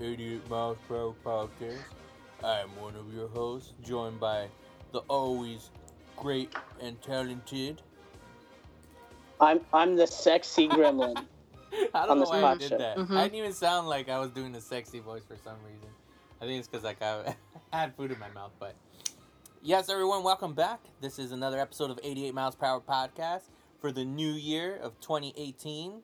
[0.00, 1.78] 88 Miles Per Hour podcast.
[2.42, 4.48] I am one of your hosts, joined by
[4.92, 5.70] the always
[6.16, 7.80] great and talented.
[9.40, 11.16] I'm I'm the sexy gremlin.
[11.94, 12.78] I don't know why I did show.
[12.78, 12.96] that.
[12.96, 13.16] Mhm.
[13.16, 15.88] I didn't even sound like I was doing the sexy voice for some reason.
[16.40, 17.34] I think it's because like I
[17.72, 18.52] had food in my mouth.
[18.58, 18.74] But
[19.62, 20.80] yes, everyone, welcome back.
[21.00, 23.42] This is another episode of 88 Miles Per Hour podcast
[23.80, 26.00] for the new year of 2018.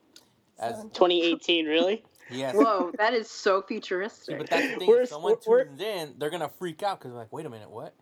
[0.58, 2.04] As 2018, really?
[2.30, 4.38] Yes, Whoa, that is so See, futuristic.
[4.38, 4.88] but that's the thing.
[4.88, 7.50] We're- if someone we're- tunes in, they're gonna freak out because they're like, wait a
[7.50, 7.94] minute, what?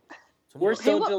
[0.52, 1.16] So We're so what- hey,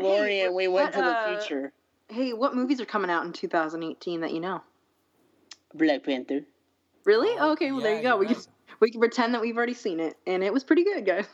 [0.47, 0.53] DeLorean.
[0.53, 1.73] we went what, to the uh, future.
[2.09, 4.61] hey, what movies are coming out in 2018 that you know?
[5.73, 6.41] Black Panther.
[7.05, 7.35] Really?
[7.39, 8.17] Oh, okay, well there you go.
[8.17, 8.35] We right.
[8.35, 8.43] can
[8.79, 11.25] we can pretend that we've already seen it, and it was pretty good, guys.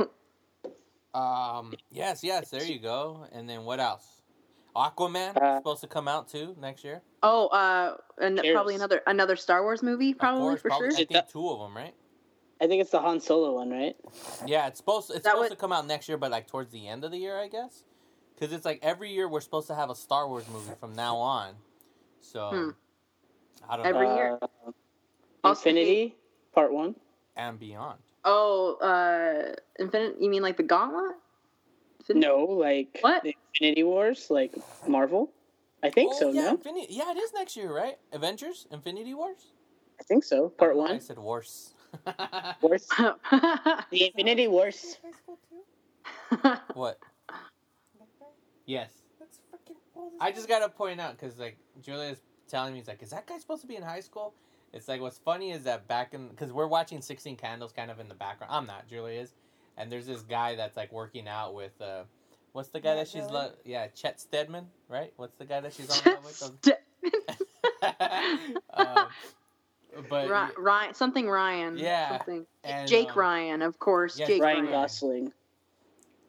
[1.14, 1.74] Um.
[1.92, 2.24] Yes.
[2.24, 2.50] Yes.
[2.50, 3.26] There you go.
[3.32, 4.15] And then what else?
[4.76, 7.02] Aquaman Uh, supposed to come out too next year.
[7.24, 8.54] Oh, uh, and Cheers.
[8.54, 10.94] probably another another Star Wars movie, probably course, for probably, sure.
[10.94, 11.94] I think do- two of them, right?
[12.62, 13.96] I think it's the Han Solo one, right?
[14.46, 16.72] Yeah, it's supposed it's That supposed would- to come out next year, but like towards
[16.72, 17.84] the end of the year, I guess.
[18.34, 21.16] Because it's like every year we're supposed to have a Star Wars movie from now
[21.18, 21.56] on.
[22.22, 22.70] So Hmm.
[23.70, 24.16] I don't Every know.
[24.16, 24.40] year.
[25.44, 26.16] Uh, Infinity
[26.54, 26.96] Part One.
[27.38, 28.00] and beyond.
[28.26, 30.20] Oh, uh, Infinite.
[30.22, 31.16] You mean like the Gauntlet?
[32.04, 33.24] Infin- No, like What?
[33.24, 34.54] the Infinity Wars, like
[34.88, 35.32] Marvel.
[35.82, 36.32] I think oh, so.
[36.32, 36.88] yeah, No, Infinity.
[36.90, 37.98] Yeah, it is next year, right?
[38.12, 39.52] Avengers, Infinity Wars.
[40.00, 40.50] I think so.
[40.50, 41.74] Part I don't know why I said Wars.
[42.62, 42.88] Wars.
[43.92, 44.98] The Infinity Wars.
[46.74, 47.00] what?
[48.66, 48.92] Yes.
[50.20, 53.38] I just gotta point out because like Julia's telling me, he's like, "Is that guy
[53.38, 54.34] supposed to be in high school?"
[54.74, 58.00] It's like what's funny is that back in because we're watching Sixteen Candles kind of
[58.00, 58.54] in the background.
[58.54, 58.88] I'm not.
[58.88, 59.34] Julia is,
[59.78, 62.04] and there's this guy that's like working out with uh,
[62.56, 65.12] what's the guy that she's lo- yeah Chet Stedman right?
[65.18, 66.42] What's the guy that she's on with?
[68.74, 69.08] um,
[70.10, 71.78] but Ry- Ryan, something Ryan.
[71.78, 72.46] Yeah, Something.
[72.64, 74.18] and, Jake um, Ryan, of course.
[74.18, 74.72] yes, Jake Ryan Ryan.
[74.72, 75.34] Gosling.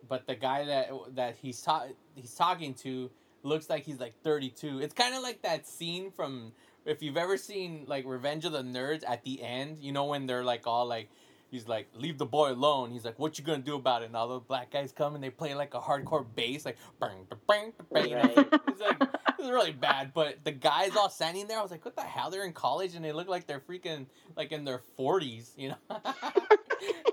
[0.08, 3.10] but the guy that that he's ta- he's talking to
[3.42, 4.80] looks like he's like 32.
[4.80, 6.52] It's kind of like that scene from
[6.84, 10.26] if you've ever seen like Revenge of the Nerds at the end, you know when
[10.26, 11.08] they're like all like
[11.50, 12.90] he's like leave the boy alone.
[12.90, 14.06] He's like what you going to do about it?
[14.06, 17.26] And all the black guys come and they play like a hardcore bass like bang
[17.48, 18.12] bang bang.
[18.12, 18.30] And
[18.68, 19.02] it's like,
[19.38, 22.30] it's really bad, but the guys all standing there, I was like, what the hell?
[22.30, 24.06] They're in college and they look like they're freaking
[24.36, 25.76] like in their 40s, you know?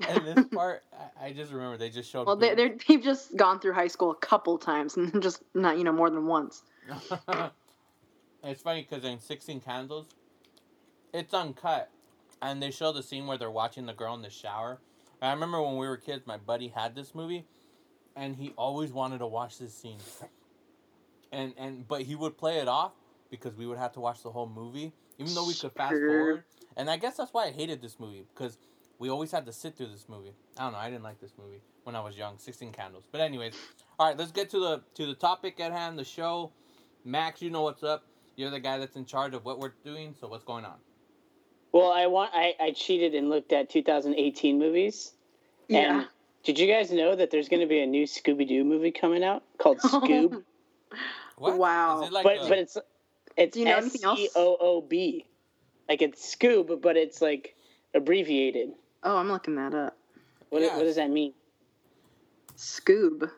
[0.07, 2.27] and this part, I, I just remember they just showed.
[2.27, 5.77] Well, they, they're, they've just gone through high school a couple times, and just not
[5.77, 6.63] you know more than once.
[8.43, 10.07] it's funny because in 16 Candles,
[11.13, 11.89] it's uncut.
[12.43, 14.81] And they show the scene where they're watching the girl in the shower.
[15.21, 17.45] And I remember when we were kids, my buddy had this movie,
[18.17, 19.99] and he always wanted to watch this scene.
[21.31, 22.91] And and but he would play it off
[23.31, 26.43] because we would have to watch the whole movie, even though we could fast forward.
[26.75, 28.57] And I guess that's why I hated this movie because
[28.99, 30.33] we always had to sit through this movie.
[30.57, 30.79] I don't know.
[30.79, 32.37] I didn't like this movie when I was young.
[32.37, 33.05] Sixteen Candles.
[33.09, 33.55] But anyways,
[33.97, 34.17] all right.
[34.17, 35.97] Let's get to the to the topic at hand.
[35.97, 36.51] The show.
[37.05, 38.05] Max, you know what's up.
[38.35, 40.13] You're the guy that's in charge of what we're doing.
[40.19, 40.75] So what's going on?
[41.73, 42.31] Well, I want.
[42.33, 45.11] I, I cheated and looked at 2018 movies.
[45.67, 45.99] Yeah.
[45.99, 46.07] And
[46.43, 49.23] did you guys know that there's going to be a new Scooby Doo movie coming
[49.23, 50.43] out called Scoob?
[51.37, 51.57] What?
[51.57, 52.07] Wow.
[52.11, 52.77] Like but a- but it's
[53.35, 54.19] it's Do you know S anything else?
[54.19, 55.25] C O O B,
[55.89, 57.55] like it's Scoob, but it's like
[57.95, 58.69] abbreviated.
[59.01, 59.97] Oh, I'm looking that up.
[60.49, 60.77] What Yeah.
[60.77, 61.33] what does that mean?
[62.55, 63.29] Scoob.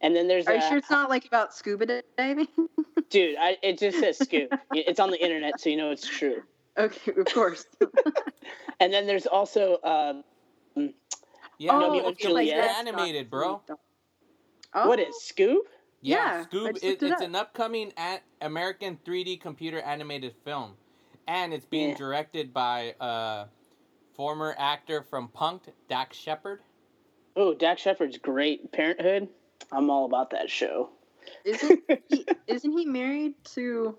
[0.00, 2.48] And then there's Are you sure it's not like about scuba diving?
[3.10, 3.36] dude.
[3.38, 4.48] I, it just says Scoob.
[4.72, 6.42] it's on the internet, so you know it's true.
[6.78, 7.64] Okay, of course.
[8.78, 10.22] And then there's also um,
[11.58, 13.62] yeah, Oh, no, okay, it's, like animated, bro.
[14.74, 15.60] Oh, what is Scoob?
[16.02, 16.76] Yeah, Yeah, I Scoob.
[16.76, 17.20] It, it's up.
[17.22, 20.74] an upcoming at American 3D computer animated film,
[21.26, 21.96] and it's being Yeah.
[21.96, 23.46] directed by uh,
[24.14, 26.60] former actor from Punked, Dax Shepard.
[27.34, 28.70] Oh, Dax Shepard's great.
[28.72, 29.28] Parenthood.
[29.72, 30.90] I'm all about that show.
[31.44, 33.96] Isn't he, isn't he married to?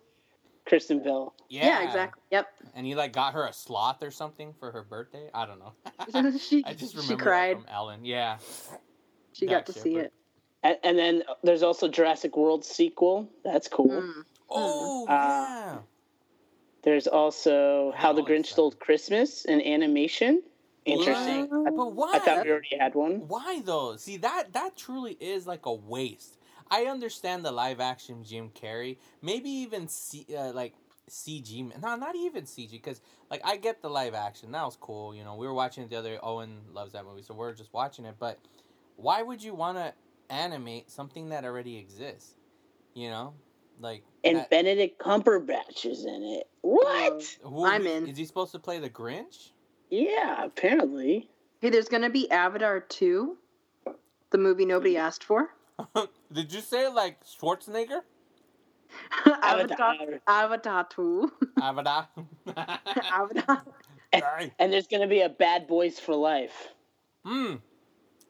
[0.68, 1.34] Kristen Bell.
[1.50, 2.22] Yeah, exactly.
[2.32, 2.48] Yep.
[2.76, 5.30] And he like got her a sloth or something for her birthday.
[5.34, 5.74] I don't know.
[6.40, 7.58] she I just she cried.
[7.58, 8.06] that from Ellen.
[8.06, 8.38] Yeah.
[9.34, 10.14] She got to Dax see it.
[10.64, 13.30] And, and then there's also Jurassic World sequel.
[13.44, 13.90] That's cool.
[13.90, 14.24] Mm.
[14.50, 15.78] Oh Uh, yeah.
[16.84, 18.48] There's also How the Grinch.
[18.48, 20.42] Stole Christmas, an animation.
[20.86, 21.48] Interesting.
[21.50, 21.76] What?
[21.76, 22.12] But why?
[22.14, 23.28] I thought we already had one.
[23.28, 23.98] Why though?
[23.98, 26.37] See that that truly is like a waste.
[26.70, 30.74] I understand the live action Jim Carrey, maybe even C, uh, like
[31.10, 31.82] CG.
[31.82, 34.52] No, not even CG, because like I get the live action.
[34.52, 35.16] That was cool.
[35.16, 36.20] You know, we were watching it the other.
[36.24, 38.16] Owen loves that movie, so we're just watching it.
[38.20, 38.40] But
[38.96, 39.94] why would you want to
[40.30, 42.36] animate something that already exists?
[42.94, 43.34] You know,
[43.80, 46.50] like And that- Benedict Cumberbatch is in it.
[46.62, 47.38] What?
[47.44, 48.08] who- I'm in.
[48.08, 49.52] Is he supposed to play the Grinch?
[49.90, 51.30] Yeah, apparently.
[51.62, 53.38] Hey, there's gonna be Avatar two,
[54.32, 55.50] the movie nobody asked for.
[56.32, 58.02] Did you say like Schwarzenegger?
[59.26, 59.96] Avatar.
[59.96, 60.20] Avatar.
[60.28, 61.32] Avatar two.
[61.62, 62.08] Avatar.
[62.58, 63.64] Avatar.
[64.18, 64.54] Sorry.
[64.60, 66.70] And there's going to be a Bad Boys for Life.
[67.26, 67.56] Hmm.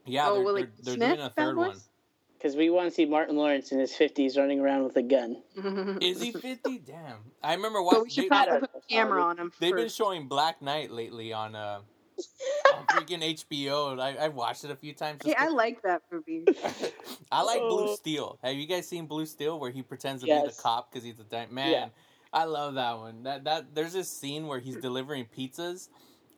[0.05, 1.77] Yeah, oh, they're, Will they're, they're doing a third one.
[2.37, 5.41] Because we want to see Martin Lawrence in his 50s running around with a gun.
[6.01, 6.79] Is he 50?
[6.85, 7.17] Damn.
[7.43, 9.51] I remember But we should they, probably I put don't a camera on him.
[9.59, 11.79] they've been showing Black Knight lately on uh
[12.75, 13.91] on freaking HBO.
[13.91, 15.21] and I I watched it a few times.
[15.23, 16.45] Hey, just I like that movie.
[17.31, 17.95] I like Blue Oh.
[17.95, 18.19] Streak.
[18.43, 20.55] Have you guys seen Blue Streak where he pretends to be Yes.
[20.57, 21.71] the cop because he's a di- man?
[21.71, 21.87] Yeah.
[22.33, 23.23] I love that one.
[23.23, 25.87] That that there's this scene where he's delivering pizzas,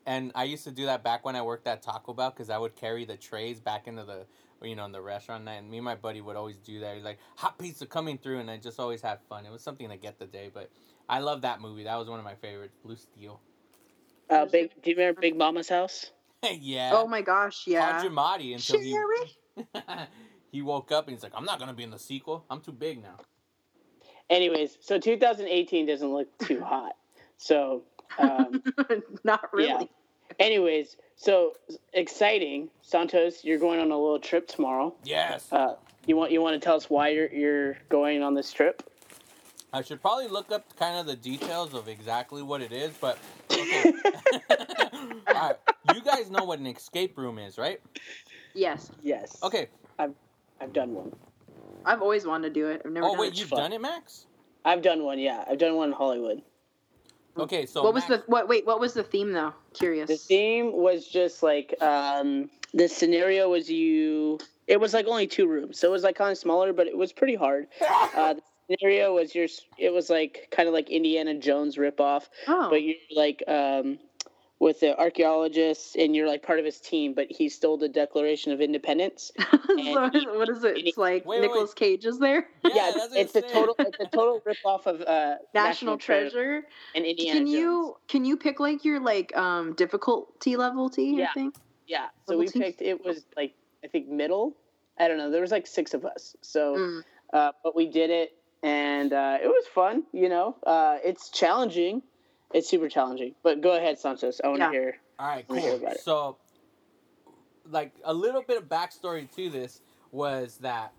[0.05, 2.57] and I used to do that back when I worked at Taco Bell because I
[2.57, 4.25] would carry the trays back into the
[4.61, 5.55] you know in the restaurant night.
[5.55, 6.95] And me and my buddy would always do that.
[6.95, 9.45] He's like hot pizza coming through, and I just always had fun.
[9.45, 10.69] It was something to get the day, but
[11.09, 11.83] I love that movie.
[11.85, 12.75] That was one of my favorites.
[12.83, 13.31] Blue Streak.
[14.29, 16.11] Uh, big, do you remember Big Mama's house?
[16.59, 16.91] yeah.
[16.93, 18.01] Oh my gosh, yeah.
[18.01, 18.95] Hadramati until he
[20.51, 22.45] he woke up and he's like, I'm not gonna be in the sequel.
[22.49, 23.17] I'm too big now.
[24.29, 26.95] Anyways, so 2018 doesn't look too hot.
[27.37, 27.83] So,
[28.19, 28.61] um,
[29.23, 29.69] Not really.
[29.69, 30.35] Yeah.
[30.39, 31.53] anyways, so
[31.93, 32.69] exciting.
[32.81, 34.93] Santos, you're going on a little trip tomorrow.
[35.03, 35.51] Yes.
[35.51, 38.83] Uh, you want you want to tell us why you're you're going on this trip?
[39.71, 43.19] I should probably look up kind of the details of exactly what it is, but
[43.61, 43.93] okay.
[45.27, 45.55] All right.
[45.93, 47.79] You guys know what an escape room is, right?
[48.53, 49.37] Yes, Yes.
[49.43, 49.67] Okay.
[49.97, 50.13] I've
[50.61, 51.11] I've done one.
[51.85, 52.81] I've always wanted to do it.
[52.85, 53.39] I've never Oh done wait, it.
[53.39, 53.59] you've fun.
[53.59, 54.25] done it, Max?
[54.65, 55.19] I've done one.
[55.19, 56.41] Yeah, I've done one in Hollywood.
[57.37, 58.47] Okay, so what was the what?
[58.49, 59.53] Wait, what was the theme though?
[59.73, 60.09] Curious.
[60.09, 64.39] The theme was just like um, the scenario was you.
[64.67, 66.97] It was like only two rooms, so it was like kind of smaller, but it
[66.97, 67.67] was pretty hard.
[68.15, 69.47] Uh, the scenario was your.
[69.77, 73.99] It was like kind of like Indiana Jones ripoff, oh, but you're like um,
[74.59, 78.51] with the archaeologist, and you're like part of his team, but he stole the Declaration
[78.51, 79.31] of Independence.
[79.39, 80.77] so what is it?
[80.77, 82.47] It's like Wait, wait, Cage is there.
[82.63, 83.75] Yeah, yeah, that's it's a total.
[83.79, 86.63] It's a total ripoff of uh, National, Treasure.
[86.95, 87.51] and Indiana Can Jones.
[87.55, 91.15] you can you pick like your like um difficulty level T?
[91.17, 91.27] Yeah.
[91.29, 91.55] I think.
[91.87, 92.59] Yeah, so Level we two?
[92.59, 92.81] picked.
[92.83, 94.55] It was like I think middle.
[94.99, 95.31] I don't know.
[95.31, 97.03] There was like six of us, so Mm.
[97.33, 98.33] uh, but we did it,
[98.63, 100.03] and uh, it was fun.
[100.11, 102.01] You know, uh, it's challenging.
[102.53, 103.35] It's super challenging.
[103.43, 104.41] But go ahead, Santos.
[104.43, 104.71] I want to Yeah.
[104.71, 104.97] hear.
[105.19, 105.91] All right, Let hear cool.
[106.03, 106.37] So,
[107.69, 110.93] like a little bit of backstory to this was that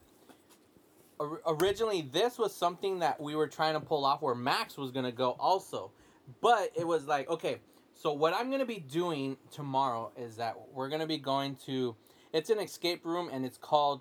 [1.19, 4.91] or- originally this was something that we were trying to pull off where Max was
[4.91, 5.91] gonna go also,
[6.41, 7.59] but it was like okay.
[7.95, 11.95] So what I'm gonna be doing tomorrow is that we're gonna be going to.
[12.33, 14.01] It's an escape room and it's called.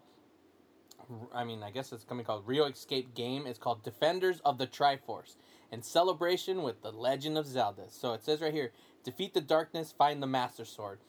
[1.34, 3.48] I mean, I guess it's coming called Real Escape Game.
[3.48, 5.36] It's called Defenders of the Triforce
[5.72, 7.84] in celebration with the Legend of Zelda.
[7.90, 8.72] So it says right here
[9.04, 11.00] defeat the darkness, find the Master Sword.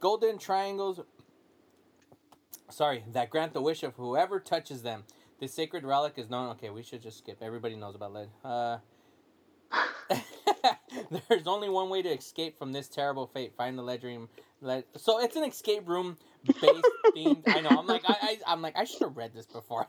[0.00, 1.00] Golden triangles,
[2.70, 5.04] sorry, that grant the wish of whoever touches them.
[5.38, 6.50] This sacred relic is known.
[6.50, 7.38] Okay, we should just skip.
[7.40, 8.28] Everybody knows about lead.
[8.44, 8.78] Uh,
[11.28, 13.54] there's only one way to escape from this terrible fate.
[13.56, 14.26] Find the ledger.
[14.60, 17.42] Le- so it's an escape room based themed.
[17.46, 17.70] I know.
[17.70, 19.86] I'm like I, I I'm like I should have read this before,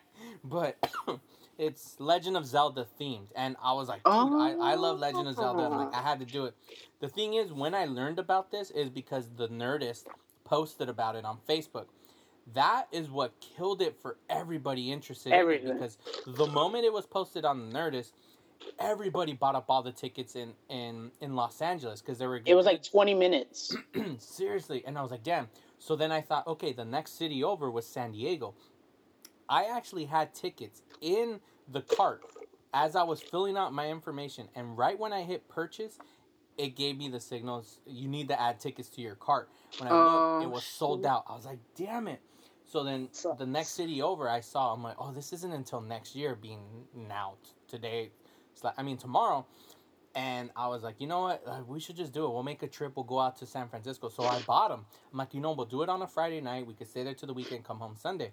[0.44, 0.76] but
[1.58, 5.36] it's Legend of Zelda themed, and I was like, dude, I, I love Legend of
[5.36, 5.64] Zelda.
[5.64, 6.54] I'm like I had to do it.
[7.00, 10.04] The thing is, when I learned about this, is because the Nerdist
[10.44, 11.86] posted about it on Facebook.
[12.52, 15.96] That is what killed it for everybody interested in it because
[16.26, 18.12] the moment it was posted on the Nerdist,
[18.78, 22.40] everybody bought up all the tickets in in in Los Angeles because they were.
[22.44, 23.74] It was like 20 minutes.
[24.18, 25.48] seriously, and I was like, damn.
[25.84, 28.54] So then I thought, okay, the next city over was San Diego.
[29.50, 32.22] I actually had tickets in the cart
[32.72, 36.00] as I was filling out my information, and right when I hit purchase,
[36.56, 39.50] it gave me the signals you need to add tickets to your cart.
[39.76, 41.24] When I Oh, looked, it oh, was sold out.
[41.28, 42.22] I was like, damn it.
[42.64, 44.72] So then the next city over, I saw.
[44.72, 46.34] I'm like, oh, this isn't until next year.
[46.34, 47.34] Being now
[47.68, 48.10] today,
[48.52, 49.46] it's I mean tomorrow,
[50.14, 52.30] and I was like, you know what, uh, we should just do it.
[52.30, 52.92] We'll make a trip.
[52.96, 54.08] We'll go out to San Francisco.
[54.08, 54.86] So I bought them.
[55.12, 56.66] I'm like, you know, we'll do it on a Friday night.
[56.66, 58.32] We could stay there till the weekend, come home Sunday.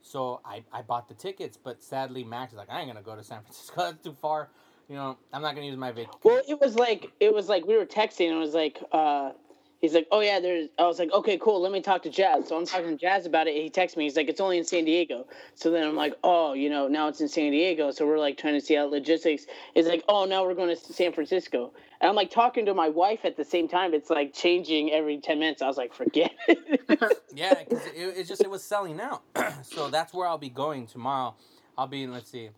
[0.00, 3.16] So I, I bought the tickets, but sadly Max is like, I ain't gonna go
[3.16, 3.82] to San Francisco.
[3.82, 4.48] That's too far.
[4.88, 6.18] You know, I'm not gonna use my vacation.
[6.24, 9.32] Well, it was like it was like we were texting and it was like uh
[9.80, 11.60] he's like, "Oh yeah, there's." I was like, "Okay, cool.
[11.60, 13.54] Let me talk to Jazz." So I'm talking to Jazz about it.
[13.54, 14.04] He texts me.
[14.04, 17.08] He's like, "It's only in San Diego." So then I'm like, "Oh, you know, now
[17.08, 20.04] it's in San Diego." So we're like trying to see how logistics is like.
[20.08, 21.72] Oh, now we're going to San Francisco.
[22.00, 23.94] And I'm like talking to my wife at the same time.
[23.94, 25.62] It's like changing every ten minutes.
[25.62, 26.80] I was like, "Forget." it.
[27.34, 29.22] Yeah, because it, it just it was selling out.
[29.62, 31.34] so that's where I'll be going tomorrow.
[31.76, 32.06] I'll be.
[32.06, 32.50] Let's see.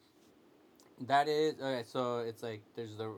[1.07, 1.83] That is okay.
[1.87, 3.13] So it's like there's the.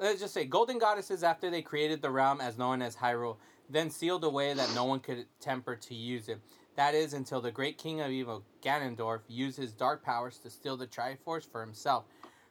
[0.00, 3.36] Let's just say golden goddesses after they created the realm as known as Hyrule,
[3.68, 6.38] then sealed away that no one could temper to use it.
[6.76, 10.76] That is until the great king of evil, Ganondorf, used his dark powers to steal
[10.76, 12.04] the Triforce for himself.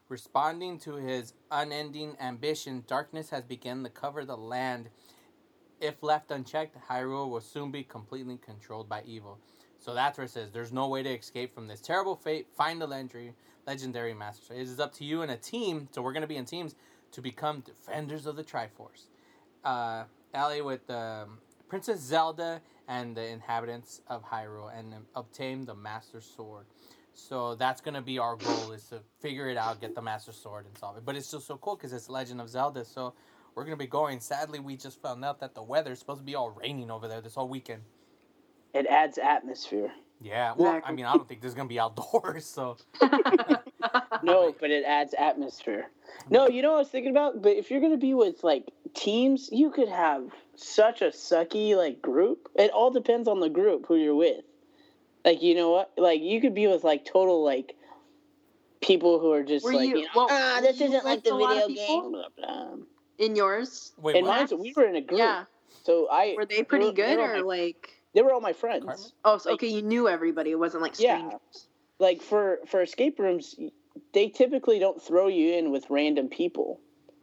[0.10, 4.90] Responding to his unending ambition, darkness has begun to cover the land.
[5.80, 9.40] If left unchecked, Hyrule will soon be completely controlled by evil.
[9.80, 12.48] So that's where it says there's no way to escape from this terrible fate.
[12.58, 13.36] Find the legendary,
[13.66, 14.54] legendary master.
[14.54, 15.88] It is up to you and a team.
[15.94, 16.76] So we're gonna be in teams
[17.12, 19.08] to become defenders of the Triforce.
[19.64, 25.76] Uh, ally with um, Princess Zelda and the inhabitants of Hyrule and um, obtain the
[25.76, 26.66] Master Sword.
[27.14, 30.66] So that's gonna be our goal is to figure it out, get the Master Sword,
[30.68, 31.06] and solve it.
[31.06, 32.86] But it's still so cool because it's Legend of Zelda.
[32.86, 33.14] So
[33.56, 34.20] we're gonna be going.
[34.20, 37.08] Sadly, we just found out that the weather is supposed to be all raining over
[37.08, 37.82] there this whole weekend.
[38.74, 39.92] it adds atmosphere.
[40.22, 42.78] Yeah, well, I mean, I don't think this is gonna be outdoors, so
[44.24, 45.90] No, but it adds atmosphere.
[46.30, 47.42] No, you know what I was thinking about?
[47.42, 50.24] But if you're gonna be with like teams, you could have
[50.56, 52.50] such a sucky like group.
[52.56, 54.44] It all depends on the group who you're with.
[55.26, 55.92] Like you know what?
[55.98, 57.76] Like you could be with like total like
[58.82, 61.24] people who are just Were like you- you know, well, ah, this you isn't like
[61.24, 62.12] the a lot of video game.
[62.12, 62.68] Blah, blah.
[63.20, 64.52] In yours, wait, And what?
[64.52, 65.18] mine, we were in a group.
[65.20, 65.46] yeah,
[65.84, 67.90] So I were they pretty were- they good were or my- like?
[68.14, 68.86] they were all my friends.
[68.86, 69.04] Carmen?
[69.26, 70.52] Oh, so, like- okay, you knew everybody.
[70.52, 71.32] It wasn't like Yeah.
[71.98, 72.22] Strangers.
[72.22, 73.56] like for for escape rooms
[74.14, 76.80] they typically don't throw you in with random people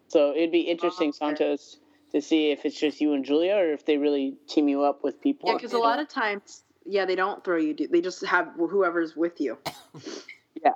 [0.08, 1.36] so it'd be interesting Oh, okay.
[1.36, 1.76] santos
[2.12, 5.02] to see if it's just you and julia or if they really team you up
[5.02, 7.74] with people Yeah, because a lot of times, yeah, they don't throw you.
[7.74, 9.58] They just have whoever's with you.
[10.62, 10.70] Yeah.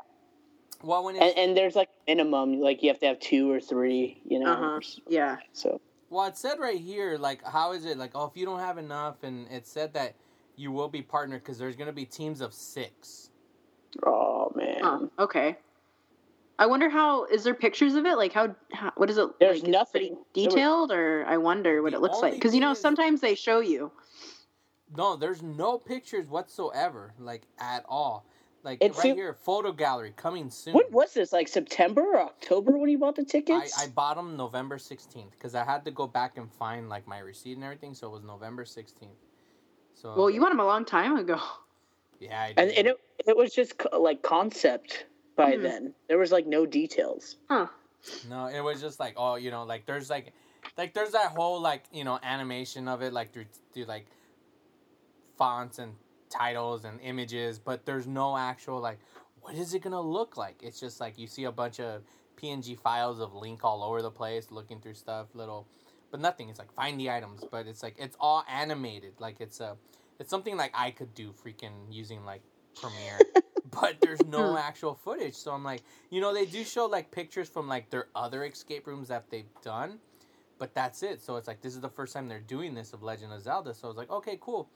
[0.83, 3.61] Well, when it's, and, and there's like minimum like you have to have two or
[3.61, 4.81] three you know Uh-huh.
[5.09, 5.37] Yeah.
[5.53, 7.99] so well, it said right here, like, how is it?
[7.99, 10.15] Like, oh, if you don't have enough, and it said that
[10.57, 13.31] you will be partnered because there's gonna be teams of six.
[14.05, 15.57] Oh man Oh, okay.
[16.61, 18.17] I wonder how is there pictures of it?
[18.17, 19.29] Like how, how what is it?
[19.39, 20.17] There's like, nothing.
[20.35, 23.61] pretty detailed, or I wonder what it looks like because you know sometimes they show
[23.61, 23.93] you.
[24.97, 28.27] No, there's no pictures whatsoever, like at all.
[28.65, 30.75] Like It right seem- here, photo gallery coming soon.
[30.75, 34.17] when was this like september or october when you bought the I, tickets I bought
[34.17, 37.63] them November 16th because I had to go back and find like my receipt and
[37.63, 39.11] everything, so it was November 16th.
[39.95, 41.41] So Well, you bought them a long time ago.
[42.21, 42.97] Yeah, I and, and it,
[43.27, 45.07] it was just co- like concept
[45.37, 45.63] by Mhm.
[45.63, 47.67] then there was like no details Huh.
[48.29, 50.33] No, it was just like oh, you know, like there's like,
[50.77, 54.07] like there's that whole like you know animation of it like through through like
[55.37, 55.95] fonts and
[56.31, 58.99] titles and images, but there's no actual like
[59.41, 60.63] what is it gonna look like?
[60.63, 62.03] It's just like you see a bunch of
[62.41, 65.67] PNG files of Link all over the place, looking through stuff, little,
[66.11, 66.49] but nothing.
[66.49, 69.15] It's like find the items, but it's like it's all animated.
[69.19, 69.77] Like it's a,
[70.19, 72.43] it's something like I could do freaking using like
[72.81, 73.19] Premiere.
[73.81, 75.35] but there's no actual footage.
[75.35, 78.87] So I'm like, you know, they do show like pictures from like their other escape
[78.87, 79.99] rooms that they've done,
[80.59, 81.21] but that's it.
[81.21, 83.75] So it's like this is the first time they're doing this of Legend of Zelda.
[83.75, 84.69] So I was like, okay, cool,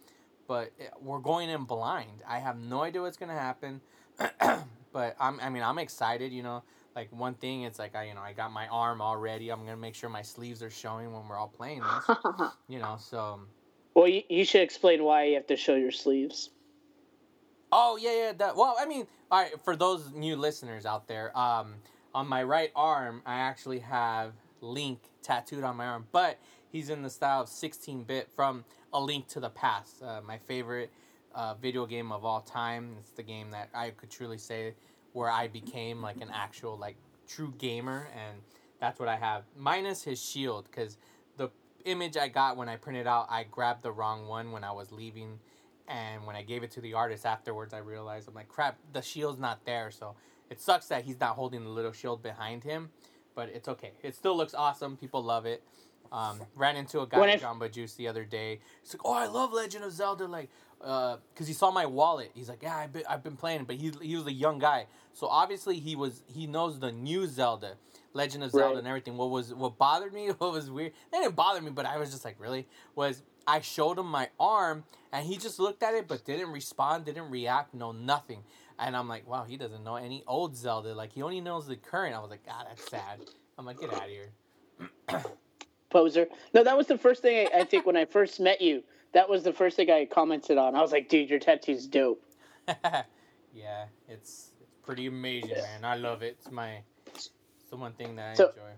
[0.46, 2.22] but eh, we're going in blind.
[2.26, 3.80] I have no idea what's gonna happen,
[4.92, 6.32] but I'm, I mean, I'm excited.
[6.32, 6.62] You know,
[6.94, 9.50] like one thing, it's like I, you know, I got my arm already.
[9.50, 12.16] I'm gonna make sure my sleeves are showing when we're all playing this.
[12.68, 13.40] You know, so.
[13.94, 16.50] Well you, you should explain why you have to show your sleeves
[17.72, 18.32] Oh yeah, yeah.
[18.32, 19.52] That, well, I mean, all right.
[19.64, 21.76] For those new listeners out there, um,
[22.14, 26.38] on my right arm, I actually have Link tattooed on my arm, but
[26.70, 30.92] he's in the style of 16-bit from A Link to the Past, uh, my favorite
[31.34, 32.96] uh, video game of all time.
[33.00, 34.74] It's the game that I could truly say
[35.14, 36.96] where I became like an actual like
[37.26, 38.38] true gamer, and
[38.80, 39.44] that's what I have.
[39.56, 40.98] Minus his shield, because
[41.84, 44.92] image I got when I printed out, I grabbed the wrong one when I was
[44.92, 45.38] leaving
[45.88, 49.02] and when I gave it to the artist afterwards, I realized I'm like, crap, the
[49.02, 49.90] shield's not there.
[49.90, 50.14] So
[50.50, 52.90] it sucks that he's not holding the little shield behind him,
[53.34, 53.92] but it's okay.
[54.02, 54.96] It still looks awesome.
[54.96, 55.62] People love it.
[56.10, 58.60] Um, ran into a guy When at Jamba Juice the other day.
[58.82, 60.50] He's like, "Oh, I love Legend of Zelda." Like,
[60.82, 62.32] uh, cause he saw my wallet.
[62.34, 64.88] He's like, "Yeah, I've been, I've been playing," but he he was a young guy,
[65.14, 67.76] so obviously he was he knows the new Zelda,
[68.14, 68.78] Legend of Zelda, Right.
[68.78, 69.16] and everything.
[69.16, 70.28] What was what bothered me?
[70.38, 70.92] What was weird?
[71.12, 72.66] It didn't bother me, but I was just like, really?
[72.94, 77.04] Was I showed him my arm, and he just looked at it, but didn't respond,
[77.06, 78.44] didn't react, no nothing.
[78.78, 80.94] And I'm like, wow, he doesn't know any old Zelda.
[80.94, 82.14] Like he only knows the current.
[82.14, 83.20] I was like, ah, that's sad.
[83.58, 84.32] I'm like, get out of here.
[85.90, 86.26] Poser.
[86.54, 88.82] No, that was the first thing I, I think when I first met you.
[89.12, 90.74] That was the first thing I commented on.
[90.74, 92.24] I was like, dude, your tattoo's dope.
[93.52, 95.84] yeah, it's it's pretty amazing, man.
[95.84, 96.36] I love it.
[96.40, 96.78] It's my
[97.72, 98.70] the one thing that I So- enjoy.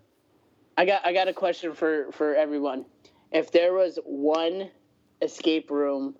[0.76, 2.86] I got I got a question for for everyone.
[3.30, 4.70] If there was one
[5.20, 6.16] escape room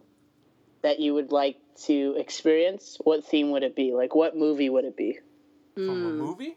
[0.83, 3.93] that you would like to experience, what theme would it be?
[3.95, 5.19] Like what movie would it be?
[5.75, 6.57] From a Mm, movie?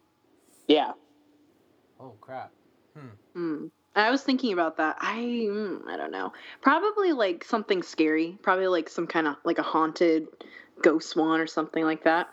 [0.68, 0.94] Yeah.
[2.00, 2.52] Oh crap.
[3.36, 3.72] mm.
[3.96, 4.98] I was thinking about that.
[5.00, 6.34] I mm, I don't know.
[6.62, 8.38] Probably like something scary.
[8.44, 10.28] Probably like some kind of like a haunted
[10.84, 12.28] ghost one or something like that.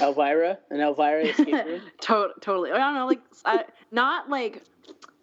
[0.00, 1.82] Elvira, an Elvira escape room.
[2.02, 2.70] To- totally.
[2.70, 3.06] I don't know.
[3.06, 4.62] Like I, not like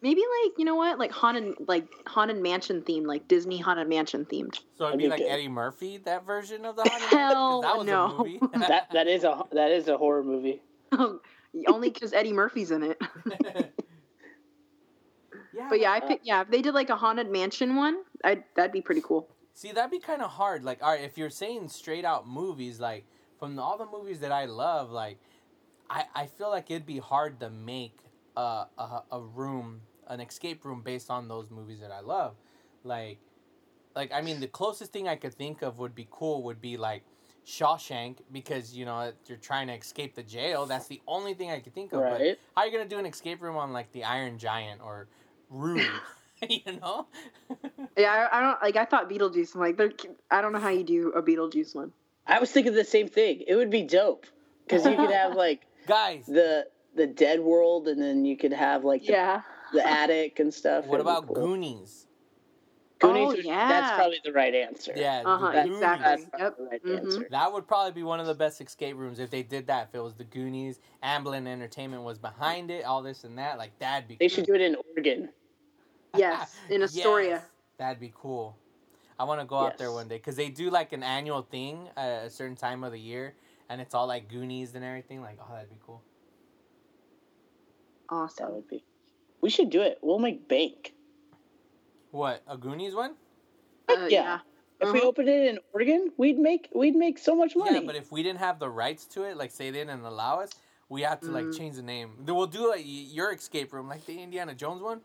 [0.02, 4.26] maybe like you know what like haunted like haunted mansion themed like Disney haunted mansion
[4.26, 4.56] themed.
[4.78, 5.30] So it'd That'd be be like good.
[5.30, 8.06] Eddie Murphy, that version of the Haunted Hell that was no.
[8.06, 8.40] a movie.
[8.68, 10.62] that that is a that is a horror movie.
[11.68, 13.02] Only because Eddie Murphy's in it.
[15.56, 15.68] yeah.
[15.70, 16.42] But yeah, I pick, yeah.
[16.42, 19.28] If they did like a haunted mansion one, I that'd be pretty cool.
[19.54, 20.64] See, that'd be kind of hard.
[20.64, 23.06] Like, all right, if you're saying straight out movies, like
[23.40, 25.18] from all the movies that I love, like
[25.90, 27.98] I, I feel like it'd be hard to make
[28.36, 32.36] a, a a room, an escape room based on those movies that I love.
[32.84, 33.20] Like,
[33.96, 36.78] like I mean, the closest thing I could think of would be cool would be
[36.78, 37.04] like
[37.46, 40.66] Shawshank because you know you're trying to escape the jail.
[40.66, 42.02] That's the only thing I could think of.
[42.02, 42.22] But
[42.56, 45.08] how are you gonna do an escape room on like the Iron Giant or
[45.50, 45.82] Rue?
[46.50, 47.08] you know.
[47.98, 48.76] Yeah, I, I don't like.
[48.76, 49.56] I thought Beetlejuice.
[49.56, 51.92] I'm like, I don't know how you do a Beetlejuice one.
[52.30, 53.44] I was thinking the same thing.
[53.48, 54.26] It would be dope
[54.66, 58.84] because you could have like Guys, the the dead world, and then you could have
[58.84, 59.42] like the, Yeah.
[59.74, 60.86] the attic and stuff.
[60.86, 61.36] what about cool.
[61.36, 62.06] Goonies?
[63.00, 63.24] Goonies?
[63.24, 63.68] Oh, would- yeah.
[63.70, 64.92] That's probably the right answer.
[64.96, 65.52] Yeah, Uh huh.
[65.52, 65.74] the Goonies.
[65.78, 66.04] Exactly.
[66.06, 66.32] That's Yep.
[66.58, 66.98] probably the right Mhm.
[67.06, 67.28] answer.
[67.32, 69.88] That would probably be one of the best escape rooms if they did that.
[69.90, 73.78] If it was the Goonies, Amblin Entertainment was behind it, all this and that, like
[73.80, 74.18] that'd be.
[74.20, 75.30] They should do it in Oregon.
[76.16, 77.30] Yes, in Astoria.
[77.30, 77.46] Yes,
[77.78, 78.58] that'd be cool.
[79.20, 81.90] I want to go out there one day because they do like an annual thing
[81.98, 83.36] at a certain time of the year,
[83.68, 85.22] and it's all like Goonies and everything.
[85.22, 86.02] Like, oh, that'd be cool.
[88.10, 88.56] That Awesome.
[88.56, 88.84] would be.
[89.42, 90.00] We should do it.
[90.02, 90.94] We'll make bank.
[92.12, 93.16] What a Goonies one?
[93.90, 94.40] Uh, yeah.
[94.80, 95.08] If we Uh-huh.
[95.10, 97.82] opened it in Oregon, we'd make we'd make so much money.
[97.82, 100.40] Yeah, but if we didn't have the rights to it, like say they didn't allow
[100.40, 100.52] us,
[100.88, 101.58] we have to like Mm.
[101.58, 102.12] change the name.
[102.24, 105.02] Then We'll do like your escape room, like the Indiana Jones one.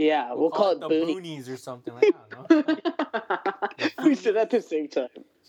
[0.00, 1.16] Yeah, we'll, call, it the Booney.
[1.16, 1.92] Boonies or something.
[1.94, 2.66] Like, I don't
[3.98, 4.04] know.
[4.04, 5.08] we said at the same time.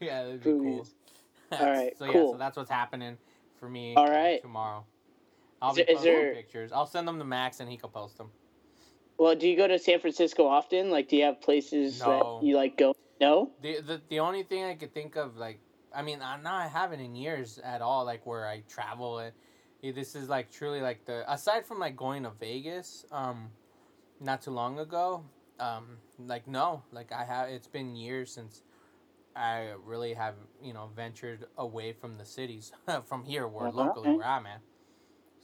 [0.00, 0.86] yeah, that'd be cool.
[1.52, 3.16] All right, so yeah, so that's what's happening
[3.60, 3.94] for me.
[3.94, 4.84] All uh, tomorrow.
[5.62, 6.72] I'll Is be there- posting there- pictures.
[6.72, 8.30] I'll send them to Max and he can post them.
[9.16, 10.90] Well, do you go to San Francisco often?
[10.90, 12.40] Like, do you have places No.
[12.40, 12.94] that you like go?
[13.20, 13.52] No.
[13.62, 15.60] The, the the only thing I could think of, like,
[15.94, 19.32] I mean, I now I haven't in years at all, like where I travel and
[19.84, 23.50] yeah, this is like truly like the aside from like going to Vegas, um,
[24.18, 25.22] not too long ago,
[25.60, 27.50] um, like no, like I have.
[27.50, 28.62] It's been years since
[29.36, 32.72] I really have you know ventured away from the cities
[33.04, 33.76] from here, where Uh-huh.
[33.84, 34.62] locally where I'm at.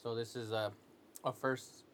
[0.03, 0.73] So this is a
[1.23, 1.85] a first.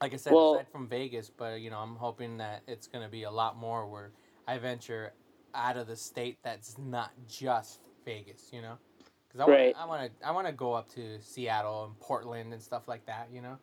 [0.00, 3.08] Like I said, Well- aside from Vegas, but you know, I'm hoping that it's gonna
[3.08, 4.12] be a lot more where
[4.46, 5.14] I venture
[5.52, 8.76] out of the state that's not just Vegas, you know,
[9.34, 9.88] because I Right.
[9.88, 13.28] want to I want to go up to Seattle and Portland and stuff like that,
[13.32, 13.58] you know.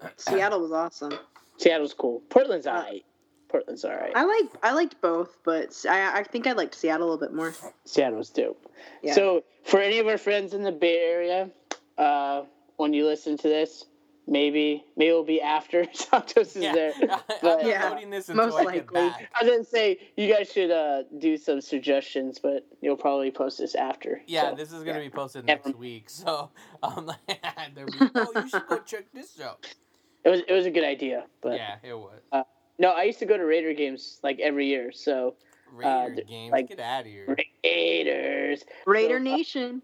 [0.16, 1.12] Seattle was awesome.
[1.56, 2.20] Seattle's cool.
[2.28, 3.04] Portland's Uh, alright.
[3.48, 4.12] Portland's alright.
[4.14, 7.34] I like I liked both, but I I think I liked Seattle a little bit
[7.34, 7.54] more.
[7.84, 8.70] Seattle's dope.
[9.02, 9.14] Yeah.
[9.14, 11.50] So, for any of our friends in the Bay Area,
[11.96, 12.42] uh,
[12.76, 13.84] when you listen to this,
[14.26, 16.92] maybe maybe it'll be after Santos is there.
[17.02, 17.08] I'm
[17.42, 19.00] But- not Yeah, loading this most I likely.
[19.00, 23.58] I was gonna say you guys should uh, do some suggestions, but you'll probably post
[23.58, 24.20] this after.
[24.26, 24.56] Yeah, so.
[24.56, 25.04] this is gonna yeah.
[25.04, 25.54] be posted Yeah.
[25.54, 26.50] next week, so
[26.82, 27.10] um,
[27.74, 29.66] they'll be, oh, you should go check this out.
[30.24, 31.24] it was it was a good idea.
[31.40, 32.20] But yeah, it was
[32.78, 34.92] no, I used to go to Raider games like every year.
[34.92, 35.34] So
[35.72, 36.52] Raider th- games.
[36.52, 37.36] like- get out of here.
[37.64, 39.82] Raiders, Raider So, uh, Nation.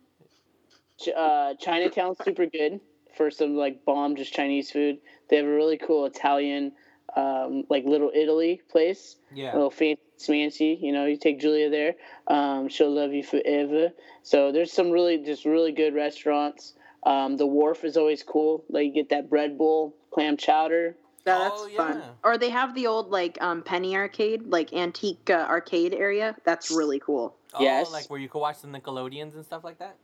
[1.00, 2.80] Ch- uh, Chinatown's super good
[3.16, 4.98] for some like bomb just Chinese food.
[5.28, 6.72] They have a really cool Italian,
[7.16, 9.16] um, like Little Italy place.
[9.34, 10.78] Yeah, A little fancy smancy.
[10.80, 11.94] You know, you take Julia there.
[12.28, 13.92] Um, she'll love you forever.
[14.22, 16.74] So there's some really just really good restaurants.
[17.04, 18.64] Um, the wharf is always cool.
[18.68, 20.96] Like you get that bread bowl clam chowder.
[21.26, 21.98] Yeah, that's Oh, fun.
[21.98, 22.10] yeah.
[22.24, 26.36] Or they have the old like um, penny arcade, like antique uh, arcade area.
[26.44, 27.36] That's really cool.
[27.60, 27.86] Yes.
[27.88, 29.96] Oh, like where you could watch the Nickelodeons and stuff like that.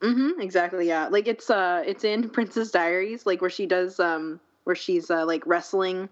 [0.00, 0.40] Mm-hmm.
[0.40, 0.86] Exactly.
[0.88, 1.08] Yeah.
[1.08, 5.24] Like it's uh, it's in Princess Diaries, like where she does um, where she's uh,
[5.26, 6.08] like wrestling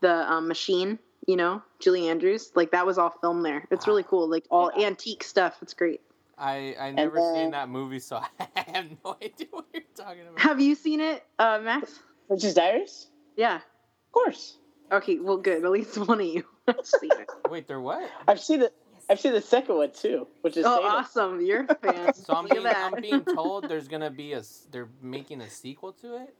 [0.00, 0.98] the um, machine.
[1.26, 2.52] You know, Julie Andrews.
[2.54, 3.66] Like that was all filmed there.
[3.70, 4.28] It's really cool.
[4.28, 4.86] Like all Yeah.
[4.86, 5.58] antique stuff.
[5.62, 6.00] It's great.
[6.38, 10.22] I I never then- seen that movie, so I have no idea what you're talking
[10.22, 10.38] about.
[10.38, 11.98] Have you seen it, uh, Max?
[12.28, 13.06] Princess Diaries?
[13.36, 13.56] Yeah.
[13.56, 14.58] Of course.
[14.92, 15.18] Okay.
[15.18, 15.64] Well, good.
[15.64, 17.28] At least one of you has seen it.
[17.50, 18.08] Wait, they're what?
[18.28, 18.70] I've seen the
[19.08, 20.90] I've seen the second one too, which is Oh, Satan.
[20.90, 21.40] awesome!
[21.40, 22.12] You're a fan.
[22.14, 22.92] So I'm being that.
[22.92, 24.42] I'm being told there's gonna be a
[24.72, 26.34] they're making a sequel to it.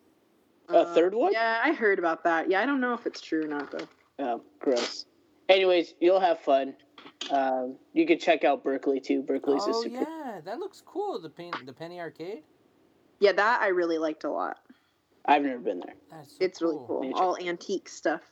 [0.68, 1.32] A third one?
[1.32, 2.50] Yeah, I heard about that.
[2.50, 3.86] Yeah, I don't know if it's true or not though.
[4.18, 5.06] Oh, gross.
[5.48, 6.74] Anyways, you'll have fun.
[7.30, 9.22] Um, you can check out Berkeley too.
[9.22, 10.00] Berkeley's a Oh super.
[10.00, 11.20] yeah, that looks cool.
[11.20, 12.42] The pen, the Penny Arcade.
[13.20, 14.58] Yeah, that I really liked a lot.
[15.24, 15.94] I've never been there.
[16.10, 17.00] That's so It's really cool.
[17.02, 17.16] Nature.
[17.16, 18.22] All antique stuff.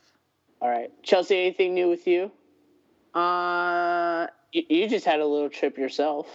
[0.61, 1.39] All right, Chelsea.
[1.39, 2.31] Anything new with you?
[3.15, 6.27] Uh, You, you just had a little trip yourself.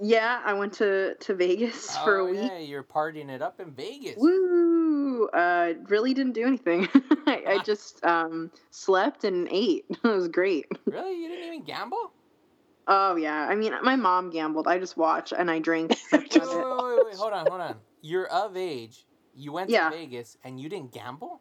[0.00, 2.40] yeah, I went to to Vegas for oh, a week.
[2.50, 4.14] yeah, you're partying it up in Vegas.
[4.16, 5.26] Woo!
[5.28, 6.88] Uh, really didn't do anything.
[7.26, 9.84] I, I just um slept and ate.
[9.90, 10.66] it was great.
[10.84, 12.12] Really, you didn't even gamble?
[12.88, 14.68] Oh yeah, I mean, my mom gambled.
[14.68, 15.96] I just watched and I drank.
[16.12, 17.76] Wait, wait, wait, wait, wait, hold on, hold on.
[18.02, 19.04] You're of age.
[19.34, 19.90] You went Yeah.
[19.90, 21.40] to Vegas and you didn't gamble?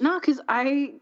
[0.00, 0.94] No, because I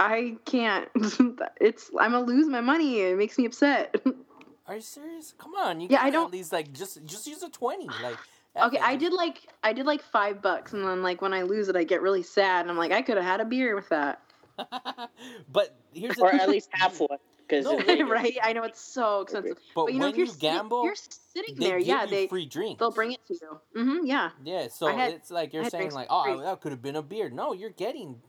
[0.00, 0.88] I can't.
[1.60, 3.00] it's I'm gonna lose my money.
[3.00, 3.94] It makes me upset.
[4.66, 5.34] Are you serious?
[5.36, 7.88] Come on, you Yeah, I don't- At least like just just use a twenty.
[8.02, 8.16] Like
[8.56, 11.68] okay, I did like I did like five bucks, and then like when I lose
[11.68, 13.88] it, I get really sad, and I'm like, I could have had a beer with
[13.90, 14.22] that.
[15.52, 17.18] but here's or at least half one.
[17.48, 18.38] Because No, right?
[18.44, 20.84] I know it's so expensive, But, but you know when if you're you sitting, gamble,
[20.84, 21.78] you're sitting they there.
[21.78, 22.78] give Yeah, you they free drinks.
[22.78, 23.60] they'll bring it to you.
[23.76, 24.06] Mm-hmm.
[24.06, 24.30] Yeah.
[24.44, 26.44] Yeah, so had- it's like you're saying like, oh, free.
[26.44, 27.28] that could have been a beer.
[27.28, 28.20] No, you're getting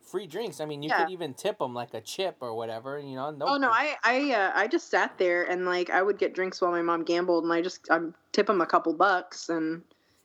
[0.00, 0.60] free drinks.
[0.60, 1.04] I mean, you Yeah.
[1.04, 2.98] could even tip them like a chip or whatever.
[2.98, 3.46] You know, no.
[3.46, 6.60] Oh no, I I uh, I just sat there and like I would get drinks
[6.60, 8.00] while my mom gambled, and I just I
[8.32, 9.82] tip them a couple bucks, and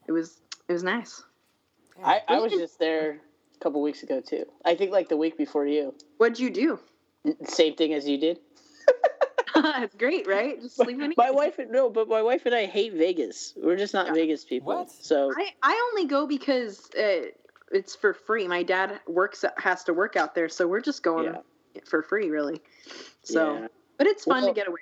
[0.07, 1.23] it was it was nice.
[2.03, 3.21] I, I was just there
[3.55, 4.45] a couple weeks ago too.
[4.65, 5.93] I think like the week before you.
[6.17, 6.79] What'd you do?
[7.45, 8.39] Same thing as you did.
[9.55, 10.61] it's great, right?
[10.61, 13.53] Just sleep in My wife, no, but my wife and I hate Vegas.
[13.55, 14.13] We're just not Yeah.
[14.13, 14.75] Vegas people.
[14.75, 14.91] What?
[14.91, 17.27] So I, I only go because uh,
[17.71, 18.47] it's for free.
[18.47, 21.81] My dad works has to work out there, so we're just going Yeah.
[21.85, 22.61] for free, really.
[23.23, 23.67] So, Yeah.
[23.97, 24.81] but it's fun Well- to get away.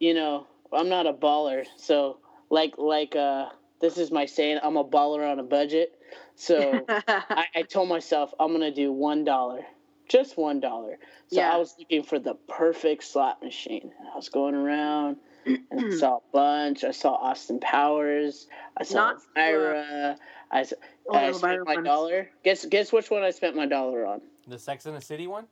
[0.00, 1.66] you know, I'm not a baller.
[1.76, 2.18] So
[2.50, 3.48] like like uh,
[3.80, 4.58] this is my saying.
[4.62, 5.94] I'm a baller on a budget.
[6.34, 9.64] So I, I told myself I'm gonna do one dollar,
[10.08, 10.98] just one dollar.
[11.28, 11.52] So Yeah.
[11.52, 13.92] I was looking for the perfect slot machine.
[14.12, 16.84] I was going around and I saw a bunch.
[16.84, 18.46] I saw Austin Powers.
[18.76, 20.16] I saw Not- Elvira.
[20.50, 20.72] I, s-
[21.08, 21.86] Oh, I Elvira spent my ones.
[21.86, 22.30] dollar.
[22.44, 24.20] Guess guess which one I spent my dollar on?
[24.46, 25.46] the Sex in the City one.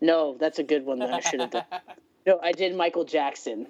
[0.00, 1.64] No, that's a good one that I should have done.
[2.26, 3.66] No, I did Michael Jackson,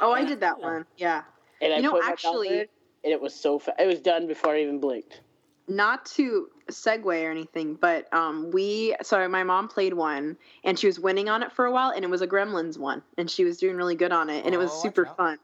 [0.00, 0.86] oh, I did that one.
[0.96, 1.22] Yeah.
[1.60, 2.68] and I You know, put my actually- dollar in,
[3.04, 3.78] and it was so fast.
[3.80, 5.20] It was done before I even blinked.
[5.68, 10.88] Not to segue or anything, but um, we so my mom played one and she
[10.88, 13.44] was winning on it for a while, and it was a Gremlins one, and she
[13.44, 15.38] was doing really good on it, and it was Oh, super fun.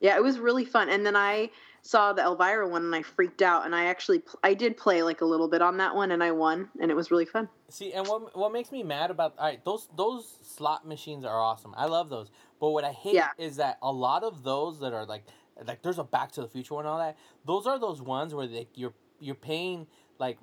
[0.00, 0.88] Yeah, it was really fun.
[0.88, 1.50] And then I
[1.82, 5.02] saw the Elvira one, and I freaked out, and I actually pl- I did play
[5.02, 7.48] like a little bit on that one, and I won, and it was really fun.
[7.68, 11.40] See, and what what makes me mad about all right, those those slot machines are
[11.40, 11.74] awesome.
[11.76, 12.30] I love those.
[12.60, 13.30] But what I hate Yeah.
[13.36, 15.24] is that a lot of those that are like
[15.66, 17.16] like there's a Back to the Future one and all that.
[17.44, 19.86] Those are those ones where they, you're you're paying
[20.18, 20.38] like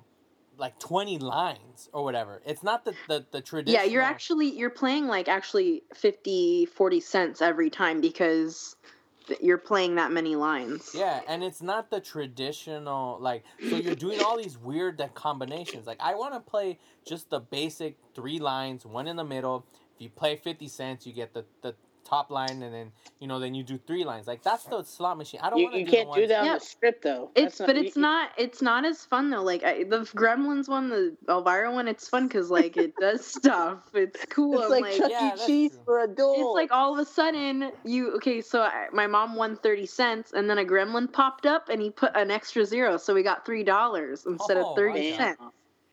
[0.58, 2.42] like 20 lines or whatever.
[2.44, 7.00] It's not the the, the traditional Yeah, you're actually you're playing like actually 50 40
[7.00, 8.76] cents every time because
[9.40, 10.92] you're playing that many lines.
[10.94, 15.86] Yeah, and it's not the traditional like so you're doing all these weird combinations.
[15.86, 19.66] Like I want to play just the basic three lines, one in the middle.
[19.94, 23.38] If you play 50 cents, you get the the top line and then you know
[23.38, 24.26] then you do three lines.
[24.26, 25.40] Like that's the slot machine.
[25.42, 26.54] I don't You, want to you do can't the do ones- that on Yeah.
[26.54, 27.30] the strip though.
[27.34, 29.42] It's That's but it's you- not it's not as fun though.
[29.42, 33.78] Like I, the Gremlins one, the Elvira one, it's fun because like it does stuff.
[33.94, 34.60] It's cool.
[34.62, 35.46] It's I'm like Chuck Yeah, E.
[35.46, 35.80] Cheese true.
[35.84, 36.40] for adults.
[36.40, 38.40] it's like all of a sudden you okay.
[38.40, 41.90] So I, my mom won thirty cents, and then a Gremlin popped up, and he
[41.90, 45.16] put an extra zero, so we got three dollars instead Oh, of thirty wow.
[45.16, 45.42] cents.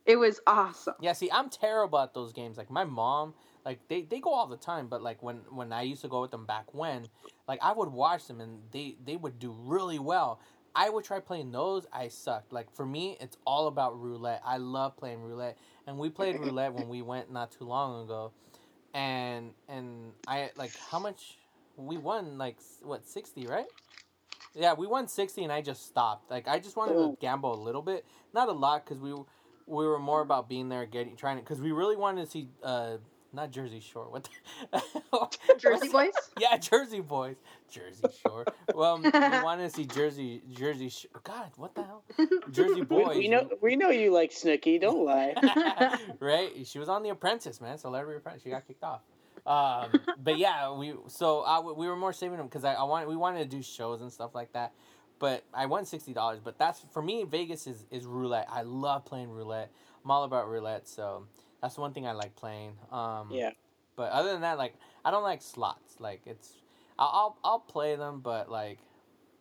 [0.06, 0.94] It was awesome.
[1.02, 2.58] Yeah, see, I'm terrible at those games.
[2.58, 3.34] Like my mom,
[3.68, 6.22] like they, they go all the time, but like when when I used to go
[6.22, 7.06] with them back when,
[7.50, 10.40] like I would watch them and they they would do really well.
[10.74, 11.86] I would try playing those.
[11.92, 12.54] I sucked.
[12.54, 14.42] Like for me, it's all about roulette.
[14.46, 18.32] I love playing roulette, and we played roulette when we went not too long ago,
[18.94, 21.38] and and I like how much
[21.76, 23.66] we won like what sixty right?
[24.56, 26.32] Yeah, we won sixty, and I just stopped.
[26.32, 27.18] Like I just wanted to Oh.
[27.20, 29.14] gamble a little bit, not a lot, because we
[29.66, 32.48] we were more about being there, getting trying to, because we really wanted to see,
[32.64, 32.96] uh,
[33.38, 34.08] not Jersey Shore.
[34.10, 34.28] What?
[34.74, 36.12] The, Jersey Boys.
[36.40, 37.38] Yeah, Jersey Boys,
[37.72, 38.46] Jersey Shore.
[38.76, 39.10] Well, we
[39.44, 40.90] wanted to see Jersey, Jersey.
[40.90, 42.04] Sh- God, what the hell?
[42.52, 43.18] Jersey We, Boys.
[43.18, 44.82] we know we know you like Snooki.
[44.82, 45.34] Don't lie.
[46.20, 46.52] right?
[46.66, 47.78] She was on The Apprentice, man.
[47.78, 48.44] So let her be apprentice.
[48.44, 49.02] She got kicked off.
[49.46, 53.08] Um, but yeah, we so I, we were more saving them because I, I wanted
[53.08, 54.74] we wanted to do shows and stuff like that.
[55.20, 56.40] But I won sixty dollars.
[56.44, 57.24] But that's for me.
[57.24, 58.48] Vegas is is roulette.
[58.52, 59.72] I love playing roulette.
[60.04, 60.88] I'm all about roulette.
[60.88, 61.24] So
[61.62, 62.74] that's one thing I like playing.
[62.92, 63.52] Um, Yeah.
[63.96, 65.96] But other than that, like I don't like slots.
[66.00, 66.54] Like it's
[67.00, 68.80] I'll I'll, I'll play them, but like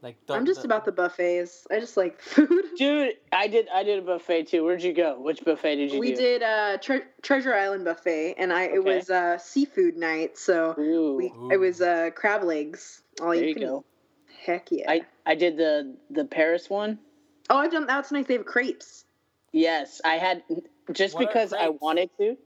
[0.02, 1.66] like the, I'm just about the buffets.
[1.70, 2.64] I just like food.
[2.78, 4.64] Dude, I did I did a buffet too.
[4.64, 5.18] Where'd you go?
[5.20, 6.16] Which buffet did you We do?
[6.16, 8.96] did uh tre- Treasure Island buffet, and I it Okay.
[8.96, 11.16] was uh seafood night, so Ooh.
[11.16, 13.02] we it was uh crab legs.
[13.20, 13.78] All there you you can go.
[13.78, 14.36] eat.
[14.46, 14.90] Heck yeah!
[14.90, 16.98] I I did the the Paris one.
[17.50, 18.26] oh, I've done that's nice.
[18.26, 19.04] They have crepes.
[19.52, 20.42] Yes, I had
[20.92, 22.36] just What because I wanted to.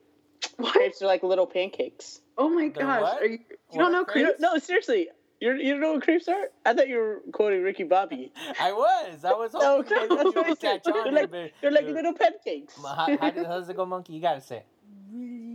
[0.56, 0.72] What?
[0.72, 2.20] Crepes are like little pancakes.
[2.38, 3.02] Oh my They're gosh!
[3.02, 3.22] what?
[3.22, 4.26] Are you you What don't know crepes?
[4.26, 4.40] Crepes?
[4.40, 5.08] no, seriously.
[5.40, 6.48] You're, you don't know what crepes are?
[6.66, 8.32] I thought you were quoting Ricky Bobby.
[8.60, 9.24] I was.
[9.24, 10.82] I was hoping Okay, maybe that's what I said.
[10.84, 11.04] catch on.
[11.04, 12.74] They're like- but- They're like but- little pancakes.
[12.82, 14.12] how, how, does, it go, monkey?
[14.14, 14.62] You gotta say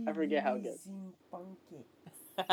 [0.08, 0.88] I forget how it goes.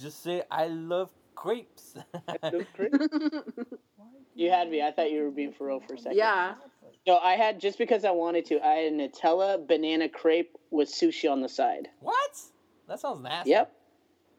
[0.00, 1.94] Just say I love crepes.
[2.42, 3.06] Little crepes.
[4.34, 4.82] You had me.
[4.82, 6.16] I thought you were being for real for a second.
[6.18, 6.54] yeah.
[7.06, 8.64] No, I had just because I wanted to.
[8.64, 11.88] I had a Nutella banana crepe with sushi on the side.
[12.00, 12.38] what?
[12.88, 13.50] That sounds nasty.
[13.50, 13.72] Yep.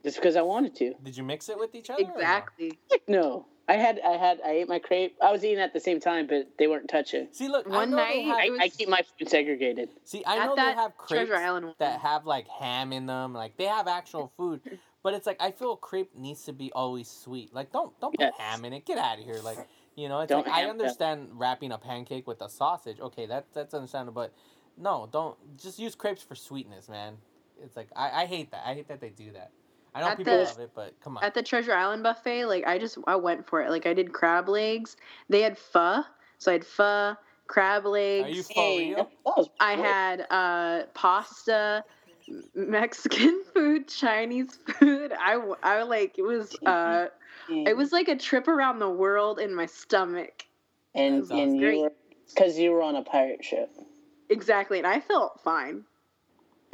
[0.03, 0.93] Just because I wanted to.
[1.03, 2.03] Did you mix it with each other?
[2.03, 2.13] or no?
[2.15, 2.77] Exactly.
[3.07, 5.15] No, I had, I had, I ate my crepe.
[5.21, 7.29] I was eating at the same time, but they weren't touching.
[7.31, 7.67] See, look.
[7.67, 9.89] One know night, have, I, was- I keep my food segregated.
[10.03, 11.75] see, I At know they have crepes Treasure Island one.
[11.79, 13.33] that have like ham in them.
[13.33, 14.59] Like they have actual food,
[15.03, 17.53] but it's like I feel crepe needs to be always sweet.
[17.53, 18.33] Like don't don't put Yes.
[18.37, 18.85] ham in it.
[18.85, 19.39] Get out of here.
[19.41, 19.57] Like
[19.95, 22.99] you know, it's Don't like I ham- understand wrapping a pancake with a sausage.
[22.99, 24.23] Okay, that that's understandable.
[24.23, 24.33] But
[24.77, 27.17] no, don't just use crepes for sweetness, man.
[27.63, 28.63] It's like I, I hate that.
[28.65, 29.51] I hate that they do that.
[29.95, 31.23] I know At people the- love it, but come on.
[31.23, 33.69] At the Treasure Island buffet, like I just I went for it.
[33.69, 34.97] Like I did crab legs.
[35.29, 36.03] They had pho,
[36.39, 37.15] so I had pho,
[37.47, 38.25] crab legs.
[38.25, 38.95] Are you for Hey, real?
[38.97, 41.83] that was I had uh, pasta,
[42.55, 45.13] Mexican food, Chinese food.
[45.19, 47.07] I, I like it was uh,
[47.49, 47.77] it mm.
[47.77, 50.45] was like a trip around the world in my stomach.
[50.95, 51.75] and That and great.
[51.75, 51.93] you were
[52.29, 53.69] because you were on a pirate ship.
[54.29, 55.83] Exactly, and I felt fine.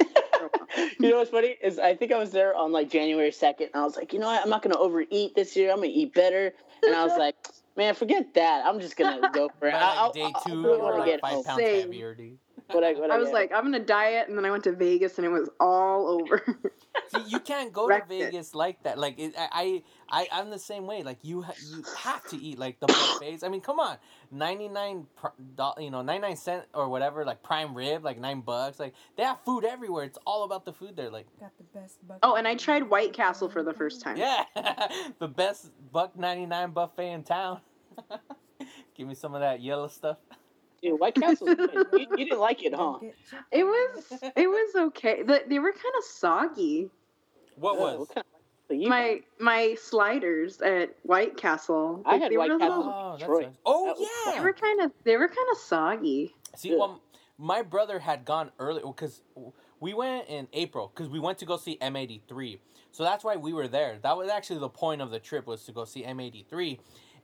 [0.00, 3.82] you know what's funny is I think I was there on like January second, and
[3.82, 5.70] I was like, you know what, I'm not gonna overeat this year.
[5.70, 6.52] I'm gonna eat better.
[6.86, 7.36] And I was like,
[7.76, 8.64] man, forget that.
[8.64, 9.72] I'm just gonna go for it.
[9.72, 11.20] By I'll, like day I'll- I'll two, do it you when were I like get
[11.20, 11.44] five home.
[11.44, 11.82] pounds Same.
[11.82, 12.38] heavier, dude.
[12.72, 14.72] When I, when I was get like, I'm gonna diet, and then I went to
[14.72, 16.42] Vegas, and it was all over.
[17.08, 18.24] See, you can't go to Wrecked it.
[18.26, 18.98] Vegas like that.
[18.98, 21.02] Like it, I, I, I, I'm the same way.
[21.02, 23.42] Like you, ha- you have to eat like the buffets.
[23.42, 23.96] I mean, come on,
[24.30, 25.06] ninety nine,
[25.78, 28.78] you know, ninety nine cent or whatever, like prime rib, like nine bucks.
[28.80, 30.04] Like they have food everywhere.
[30.04, 31.10] It's all about the food there.
[31.10, 34.16] Like Got the best bucket oh, and I tried White Castle for the first time.
[34.16, 34.44] yeah,
[35.18, 37.60] the best buck ninety nine buffet in town.
[38.96, 40.18] Give me some of that yellow stuff.
[40.82, 41.48] Dude, White Castle.
[41.48, 42.98] you, you didn't like it, huh?
[43.52, 44.04] It was
[44.36, 45.22] it was okay.
[45.22, 46.88] The, they were kind of soggy.
[47.56, 47.98] What Oh, was?
[48.00, 48.24] what kind of-
[48.68, 52.02] so you My my sliders at White Castle.
[52.06, 52.76] I had they White were Castle.
[52.78, 53.54] little- Oh, that's nice.
[53.66, 54.32] Oh That was yeah.
[54.34, 56.34] They were kind of they were kind of soggy.
[56.56, 56.76] See, Yeah.
[56.76, 57.00] well,
[57.36, 59.22] my brother had gone early because
[59.80, 62.58] we went in April because we went to go see M83.
[62.92, 63.98] So that's why we were there.
[64.02, 66.78] That was actually the point of the trip was to go see M83,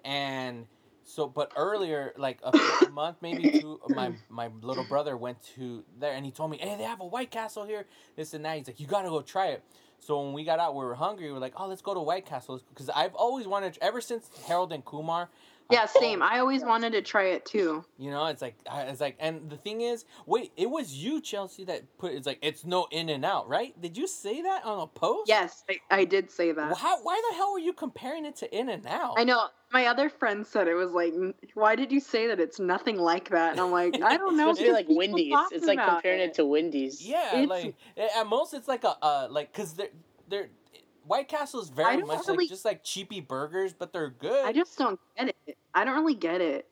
[0.05, 0.67] and
[1.07, 5.85] so but earlier, like a, month maybe two, uh, my my little brother went to
[5.99, 7.87] there and he told me, hey, they have a White Castle here.
[8.17, 8.59] This and that.
[8.59, 9.63] He's like, you gotta go try it.
[10.01, 11.27] So when we got out, we were hungry.
[11.27, 14.29] We were like, oh, let's go to White Castle because I've always wanted ever since
[14.47, 15.31] Harold and Kumar.
[15.71, 16.23] Yeah, same.
[16.23, 17.85] I always wanted to try it too.
[17.99, 21.65] you know, it's like it's like, and the thing is, wait, it was you, Chelsea,
[21.65, 23.81] that put it's like it's no in and out, right?
[23.81, 25.29] Did you say that on a post?
[25.29, 26.77] Yes, I, I did say that.
[26.77, 29.15] How, why the hell were you comparing it to In and Out?
[29.19, 29.49] I know.
[29.73, 31.13] My other friend said it was like,
[31.55, 32.39] why did you say that?
[32.39, 33.51] It's nothing like that.
[33.51, 34.53] And I'm like, I don't know.
[34.55, 35.35] supposed to like Wendy's.
[35.51, 36.35] It's like comparing it.
[36.35, 37.05] to Wendy's.
[37.05, 37.75] Yeah, It's- like
[38.17, 39.89] at most it's like a uh like because they're
[40.29, 40.49] they're
[41.07, 44.45] White Castle is very much really- like just like cheapy burgers, but they're good.
[44.45, 45.57] I just don't get it.
[45.75, 46.67] I don't really get it.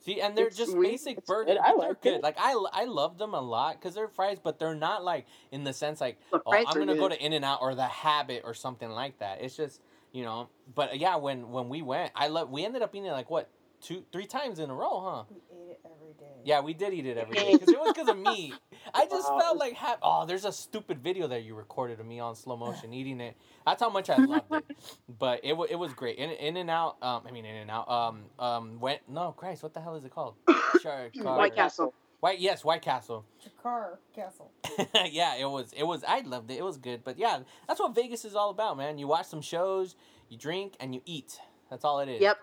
[0.00, 0.92] See, and they're It's just weird.
[0.92, 1.54] basic It's burgers.
[1.54, 1.58] good.
[1.58, 2.14] I but they're like good.
[2.14, 2.22] it.
[2.22, 5.64] Like I, I love them a lot because they're fries, but they're not like in
[5.64, 8.42] the sense like The oh, I'm gonna go to In and Out or the Habit
[8.44, 9.42] or something like that.
[9.42, 9.80] It's just
[10.12, 10.48] you know.
[10.74, 12.50] But yeah, when when we went, I love.
[12.50, 13.48] We ended up eating like what
[13.86, 15.24] two, three times in a row, huh?
[15.30, 16.42] We ate it every day.
[16.44, 18.52] Yeah, we did eat it every day because it was because of me.
[18.92, 19.38] I just Wow.
[19.38, 22.56] felt like ha- oh, there's a stupid video that you recorded of me on slow
[22.56, 23.36] motion eating it.
[23.64, 24.64] That's how much I loved it.
[25.18, 26.18] But it wa it was great.
[26.18, 26.96] In in and out.
[27.02, 27.88] Um, I mean in and out.
[27.88, 29.62] Um, um, went no Christ.
[29.62, 30.34] What the hell is it called?
[30.82, 31.86] Sure, White Castle.
[31.86, 33.24] White White, yes, White Castle.
[33.42, 34.50] Jakar Castle.
[35.10, 35.72] yeah, it was.
[35.72, 36.02] It was.
[36.06, 36.58] I loved it.
[36.58, 37.02] It was good.
[37.04, 38.98] But yeah, that's what Vegas is all about, man.
[38.98, 39.96] You watch some shows,
[40.28, 41.38] you drink, and you eat.
[41.70, 42.20] That's all it is.
[42.20, 42.38] Yep.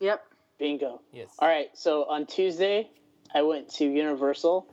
[0.00, 0.24] Yep.
[0.58, 1.00] Bingo.
[1.12, 1.30] Yes.
[1.38, 1.68] All right.
[1.74, 2.90] So on Tuesday,
[3.34, 4.66] I went to Universal.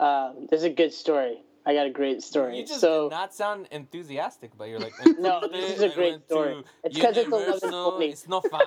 [0.00, 1.42] Um, this is a good story.
[1.66, 2.58] I got a great story.
[2.58, 4.94] You just so did not sound enthusiastic, but you're like.
[5.18, 6.54] No, this is a I great story.
[6.54, 8.08] to It's 'cause it's Universal, 11:20.
[8.10, 8.62] It's no fun.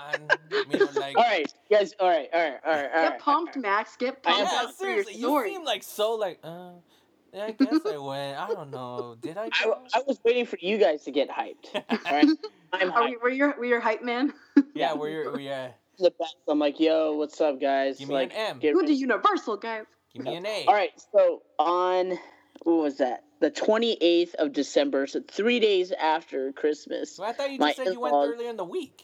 [0.96, 1.18] like.
[1.18, 1.94] all right, guys.
[2.00, 3.20] All right, all right, all right, all Get right.
[3.20, 3.96] pumped, Max.
[3.96, 6.40] Get I am- pumped Yeah, up for your seriously, you seem like so like.
[6.44, 6.72] Uh,
[7.34, 8.38] yeah, I guess I went.
[8.38, 9.16] I don't know.
[9.20, 9.46] Did I?
[9.64, 11.74] I, I was waiting for you guys to get hyped.
[11.74, 12.28] All right,
[12.74, 13.10] I'm Are hyped.
[13.10, 14.34] we, were your were your hype man?
[14.76, 15.32] yeah, we're your.
[15.38, 15.70] We uh,
[16.02, 16.36] the best.
[16.48, 17.98] I'm like, yo, what's up, guys?
[18.00, 18.60] Give me like, an M.
[18.60, 18.94] get Go to.
[18.94, 19.86] Universal, guys.
[20.14, 20.66] give me an A.
[20.68, 22.18] All right, so on
[22.64, 23.24] what was that?
[23.40, 27.16] The 28th of December, so three days after Christmas.
[27.16, 29.04] So I thought you just said you went in-laws- earlier in the week.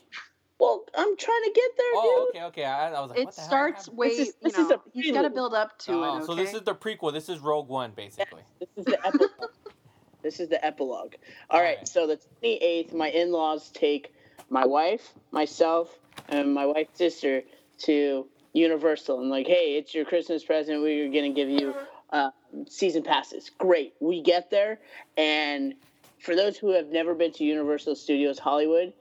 [0.60, 2.36] Well, I'm trying to get there, Oh, dude.
[2.42, 2.66] okay, okay.
[2.66, 3.98] I, I was like, It what the hell starts happened?
[3.98, 4.08] way.
[4.10, 5.34] This is- this you is know, a he's got to prelude.
[5.36, 6.08] build up to Oh, it.
[6.18, 6.26] Okay.
[6.26, 7.14] so this is the prequel.
[7.14, 8.42] This is Rogue One, basically.
[8.60, 9.30] This is the epilogue.
[10.24, 11.14] this is the epilogue.
[11.52, 11.88] All right, Alright.
[11.88, 14.14] so the 28th, my in-laws take
[14.50, 15.96] my wife, myself,
[16.30, 17.44] and my wife's sister
[17.80, 19.20] to Universal.
[19.22, 20.82] and like, hey, it's your Christmas present.
[20.82, 21.76] We're gonna give you
[22.12, 22.32] uh,
[22.68, 23.52] season passes.
[23.58, 23.94] Great.
[24.00, 24.80] We get there,
[25.16, 25.76] and
[26.20, 28.94] for those who have never been to Universal Studios Hollywood,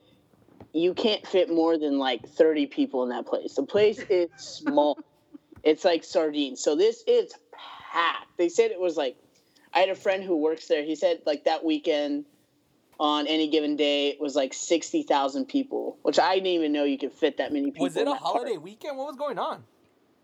[0.72, 3.54] you can't fit more than like 30 people in that place.
[3.54, 4.98] The place is small.
[5.62, 6.62] it's like sardines.
[6.62, 7.32] So this is
[7.92, 8.36] packed.
[8.36, 9.16] They said it was like
[9.72, 10.82] I had a friend who works there.
[10.84, 12.26] He said like that weekend
[12.98, 17.12] on any given day was like 60,000 people, which I didn't even know you could
[17.12, 17.84] fit that many people.
[17.84, 18.36] Was it in a that park.
[18.38, 18.96] holiday weekend?
[18.96, 19.64] What was going on?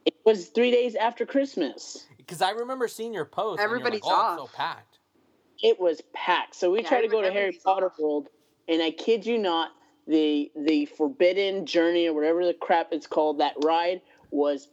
[0.07, 2.07] It was 3 days after Christmas.
[2.17, 3.61] Because I remember seeing your post.
[3.61, 4.51] and you're like, Everybody's oh, it's off.
[4.51, 4.99] so packed.
[5.63, 6.55] It was packed.
[6.55, 7.99] So we Yeah, tried to go to Harry Potter off.
[7.99, 8.29] World,
[8.69, 9.71] and I kid you not,
[10.09, 14.01] the the Forbidden Journey or whatever the crap it's called, that ride
[14.33, 14.69] was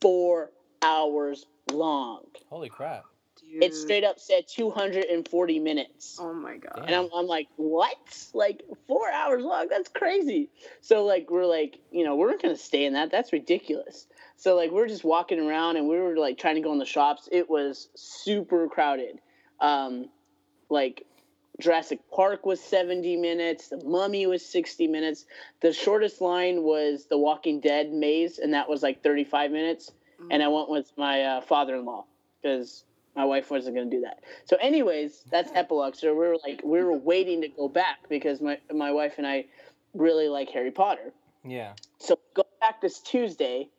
[0.00, 2.22] four hours long.
[2.48, 3.04] Holy crap.
[3.50, 3.64] Dude.
[3.64, 6.18] It straight up said 240 minutes.
[6.20, 6.84] Oh my god.
[6.86, 7.96] And I'm, I'm like, what?
[8.34, 9.68] Like four hours long?
[9.68, 10.50] That's crazy.
[10.80, 13.10] So like we're like, you know, we're not gonna stay in that.
[13.10, 14.06] That's ridiculous.
[14.36, 16.84] So like we're just walking around and we were like trying to go in the
[16.84, 17.28] shops.
[17.32, 19.18] It was super crowded.
[19.60, 20.10] Um,
[20.68, 21.06] like
[21.60, 23.68] Jurassic Park was 70 minutes.
[23.68, 25.24] The Mummy was 60 minutes.
[25.60, 29.90] The shortest line was the Walking Dead maze, and that was like 35 minutes.
[30.30, 32.04] And I went with my uh, father-in-law
[32.42, 32.84] because
[33.18, 34.20] my wife wasn't going to do that.
[34.44, 35.96] So, anyways, that's epilogue.
[35.96, 39.26] So we were like, we were waiting to go back because my my wife and
[39.26, 39.46] I
[39.92, 41.12] really like Harry Potter.
[41.44, 41.72] Yeah.
[41.98, 43.70] So go back this Tuesday,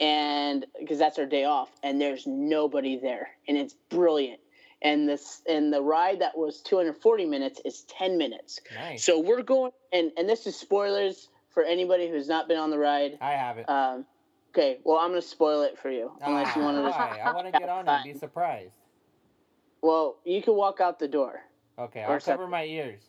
[0.00, 4.40] and because that's our day off, and there's nobody there, and it's brilliant.
[4.80, 8.58] And this and the ride that was 240 minutes is 10 minutes.
[8.74, 9.04] Nice.
[9.04, 12.78] So we're going, and and this is spoilers for anybody who's not been on the
[12.78, 13.18] ride.
[13.20, 13.68] I have it.
[13.68, 14.06] Um,
[14.50, 16.82] okay, well I'm gonna spoil it for you unless you want to.
[16.82, 17.20] Why?
[17.24, 18.74] I want to get on it and be surprised.
[19.82, 21.40] Well, you can walk out the door.
[21.78, 23.02] Okay, Or I'll cover my ears.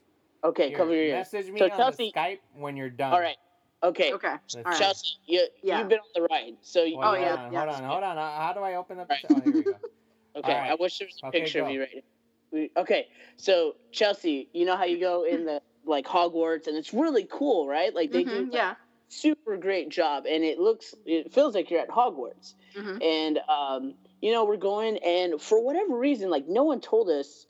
[0.44, 1.32] Okay, Here, cover your ears.
[1.34, 3.14] Message me So on Chelsea- the Skype when you're done.
[3.14, 3.38] All right.
[3.82, 4.14] Okay.
[4.14, 4.28] Okay.
[4.32, 4.78] Let's All right.
[4.78, 5.80] Chelsea, you Yeah.
[5.80, 7.60] you've been on the ride, so you, Hold Oh, yeah, on, yeah.
[7.60, 8.18] hold on, hold on.
[8.18, 9.08] Uh, How do I open up?
[9.08, 9.26] The Right.
[9.30, 9.72] oh, here we go.
[10.36, 10.72] Okay, All right.
[10.72, 11.66] I wish there was a Okay, picture go.
[11.66, 12.04] of you right
[12.52, 16.94] we, Okay, so Chelsea, you know how you go in the like Hogwarts, and it's
[16.94, 17.94] really cool, right?
[17.96, 18.76] Like they do Mhm, yeah.
[19.10, 22.54] Super great job, and it looks, it feels like you're at Hogwarts.
[22.76, 23.04] Mhm.
[23.04, 27.48] And um, you know, we're going, and for whatever reason, like no one told us,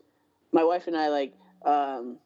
[0.51, 1.33] my wife and I, like,
[1.65, 2.17] um,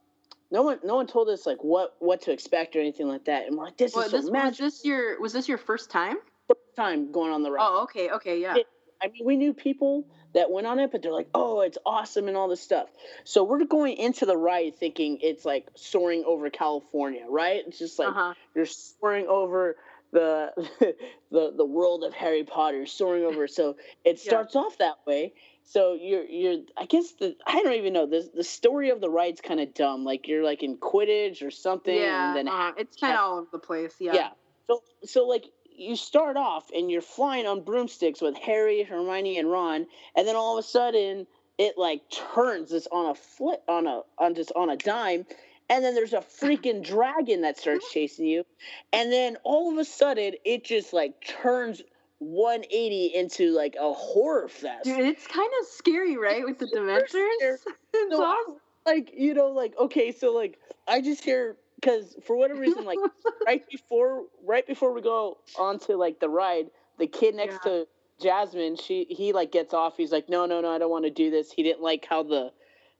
[0.51, 3.47] no one, no one told us like what what to expect or anything like that.
[3.47, 5.89] And we're like, this Well, is so this was this your was this your first
[5.89, 6.17] time?
[6.47, 7.65] First time going on the ride.
[7.67, 8.57] Oh, okay, okay, yeah.
[8.57, 8.63] Yeah.
[9.03, 12.27] I mean, we knew people that went on it, but they're like, "Oh, it's awesome"
[12.27, 12.87] and all this stuff.
[13.25, 17.63] So we're going into the ride thinking it's like soaring over California, right?
[17.67, 18.33] It's just like Uh huh.
[18.55, 19.75] you're soaring over
[20.11, 20.51] the
[21.31, 23.47] the the world of Harry Potter, soaring over.
[23.47, 24.29] So it Yeah.
[24.29, 25.33] starts off that way.
[25.65, 29.09] So you're you're I guess the I don't even know the the story of the
[29.09, 30.03] ride's kind of dumb.
[30.03, 32.27] Like you're like in Quidditch or something, Yeah.
[32.37, 33.95] and then uh, it's kind of all over the place.
[33.99, 34.13] Yeah.
[34.15, 34.29] yeah.
[34.67, 35.45] So so like
[35.77, 40.35] you start off and you're flying on broomsticks with Harry, Hermione, and Ron, and then
[40.35, 44.51] all of a sudden it like turns this on a flip on a on just
[44.55, 45.25] on a dime,
[45.69, 48.43] and then there's a freaking dragon that starts chasing you,
[48.91, 51.81] and then all of a sudden it just like turns
[52.19, 54.85] 180 into like a horror fest.
[54.85, 56.43] Dude, it's kind of scary, right?
[56.45, 57.01] With the scary.
[57.93, 58.55] it's So, awesome.
[58.85, 62.99] like you know like okay so like I just hear because for whatever reason like
[63.45, 66.67] right before right before we go onto like the ride,
[66.99, 67.71] the kid next Yeah.
[67.71, 67.87] to
[68.21, 69.97] Jasmine, she he like gets off.
[69.97, 71.51] He's like, no, no, no, I don't want to do this.
[71.51, 72.51] He didn't like how the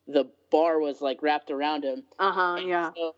[0.07, 2.03] the bar was like wrapped around him.
[2.19, 2.61] Uh huh.
[2.65, 2.91] Yeah.
[2.95, 3.15] So,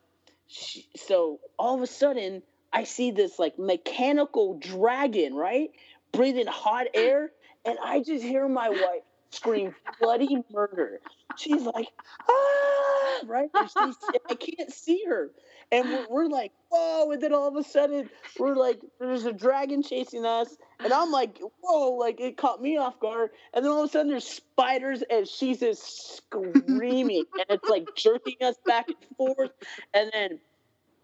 [0.48, 5.72] she, so all of a sudden, I see this like mechanical dragon, right,
[6.12, 7.32] breathing hot air,
[7.66, 11.00] and I just hear my wife scream bloody murder.
[11.38, 11.88] She's like,
[12.30, 13.50] ah, right?
[13.64, 13.96] She's,
[14.30, 15.32] I can't see her.
[15.72, 17.12] And we're, we're like, whoa.
[17.12, 18.10] And then all of a sudden,
[18.40, 20.56] we're like, there's a dragon chasing us.
[20.84, 23.32] And I'm like, whoa, like it caught me off guard.
[23.54, 27.26] And then all of a sudden, there's spiders, and she's just screaming.
[27.34, 29.52] and it's like jerking us back and forth.
[29.94, 30.40] And then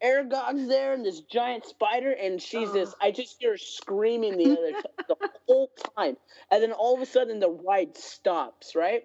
[0.01, 4.51] Aragog's there and this giant spider, and she's just, I just hear her screaming the
[4.57, 6.17] other t- the whole time.
[6.49, 9.03] And then all of a sudden the ride stops, right?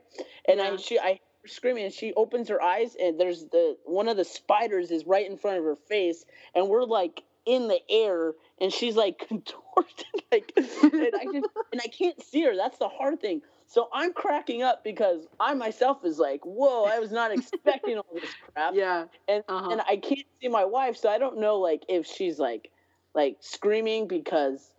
[0.49, 4.17] And I she I screaming and she opens her eyes and there's the one of
[4.17, 6.25] the spiders is right in front of her face,
[6.55, 11.81] and we're like in the air and she's like contorted like and I just and
[11.83, 12.57] I can't see her.
[12.57, 13.43] That's the hard thing.
[13.69, 18.07] So I'm cracking up because I myself is like, whoa, I was not expecting all
[18.21, 19.05] this crap Yeah.
[19.29, 19.71] and Uh-huh.
[19.73, 22.71] and I can't see my wife, so I don't know like if she's like
[23.15, 24.73] like screaming because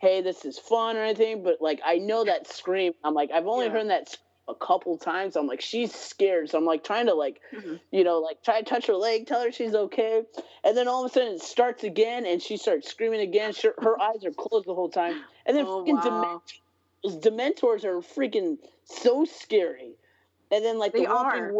[0.00, 1.42] hey, this is fun or anything.
[1.42, 2.92] But like I know that scream.
[3.04, 3.72] I'm like I've only Yeah.
[3.72, 5.36] heard that scream a couple times.
[5.36, 7.80] I'm like she's scared, so I'm like trying to like Mhm.
[7.90, 10.22] you know like try to touch her leg, tell her she's okay,
[10.64, 13.52] and then all of a sudden it starts again, and she starts screaming again.
[13.52, 16.40] She, her eyes are closed the whole time, and then Oh, freaking wow.
[17.04, 19.94] Dementors, Dementors are freaking so scary.
[20.50, 21.52] And then like They the are.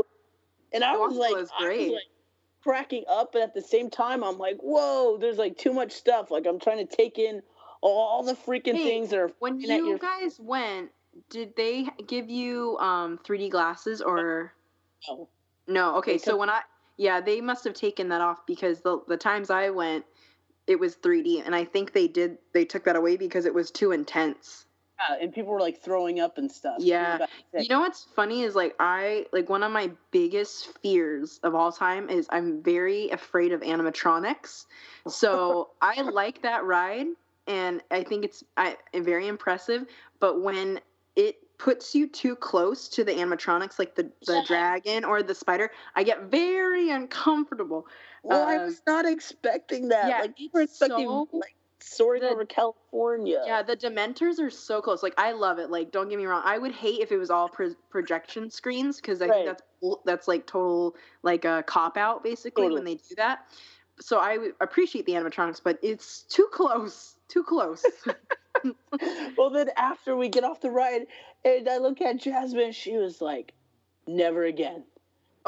[0.72, 2.02] and I was like, I was like
[2.62, 6.30] cracking up, but at the same time, I'm like, whoa, there's like too much stuff.
[6.30, 7.42] Like I'm trying to take in
[7.80, 10.90] all the freaking Hey, things that are When you your- guys went,
[11.30, 14.54] did they give you um 3D glasses or
[15.08, 15.28] No.
[15.66, 15.96] no?
[15.96, 16.62] Okay, They so when I
[16.96, 20.04] yeah, they must have taken that off because the the times I went,
[20.66, 23.70] it was 3D, and I think they did they took that away because it was
[23.70, 24.66] too intense.
[24.98, 26.76] Yeah, and people were like throwing up and stuff.
[26.80, 27.18] Yeah.
[27.18, 27.68] People got sick.
[27.68, 31.70] You know what's funny is like I like one of my biggest fears of all
[31.70, 34.66] time is I'm very afraid of animatronics.
[35.06, 37.06] So I like that ride
[37.46, 39.86] and I think it's I very impressive,
[40.20, 40.80] but when
[41.18, 44.44] it puts you too close to the animatronics like the the Yeah.
[44.46, 47.86] dragon or the spider, I get very uncomfortable.
[48.22, 50.08] well, I uh, was not expecting that.
[50.08, 53.42] yeah, like you were expecting so- like soaring the- over California.
[53.44, 55.02] Yeah, the Dementors are so close.
[55.02, 55.68] Like I love it.
[55.70, 58.96] Like don't get me wrong, I would hate if it was all pro- projection screens
[59.00, 59.44] because I Right.
[59.46, 63.46] think that's that's like total like a cop out basically when they do that.
[64.00, 67.84] So I appreciate the animatronics, but it's too close, too close.
[69.36, 71.06] well, then after we get off the ride,
[71.44, 73.52] and I look at Jasmine, she was like,
[74.06, 74.84] "Never again."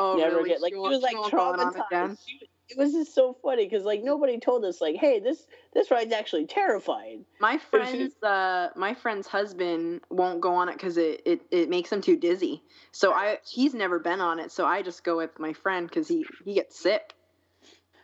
[0.00, 0.50] oh, never really?
[0.50, 0.62] again.
[0.62, 2.18] Like She was like she won't go on it traumatized.
[2.26, 5.44] She it was just so funny because like nobody told us like, hey, this
[5.74, 7.24] this ride's actually terrifying.
[7.40, 11.90] My friend's uh, my friend's husband won't go on it because it, it it makes
[11.90, 12.62] him too dizzy.
[12.92, 16.06] So I he's never been on it, so I just go with my friend because
[16.06, 17.14] he he gets sick.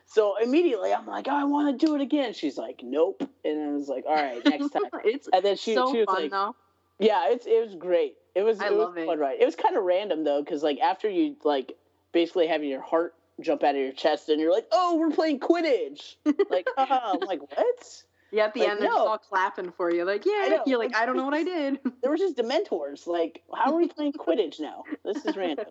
[0.07, 2.33] So immediately I'm like, oh, I want to do it again.
[2.33, 3.29] She's like, nope.
[3.45, 4.83] And I was like, all right, next time.
[5.05, 6.55] it's And then she, so she was fun like, though.
[6.99, 8.15] yeah, it's it was great.
[8.35, 9.07] It was I it was it.
[9.07, 9.39] fun ride.
[9.41, 11.77] It was kind of random though because like after you like
[12.13, 15.41] basically having your heart jump out of your chest and you're like, oh, we're playing
[15.41, 16.15] Quidditch.
[16.51, 16.95] like, haha.
[16.97, 17.19] Uh-huh.
[17.21, 18.03] I'm like, what?
[18.33, 20.59] Yeah, at the Like, end they're just all clapping for you, like, yeah.
[20.67, 21.79] You're like, I don't know what I did.
[22.03, 23.07] There were just Dementors.
[23.07, 24.85] Like, how are we playing Quidditch now?
[25.05, 25.67] This is random.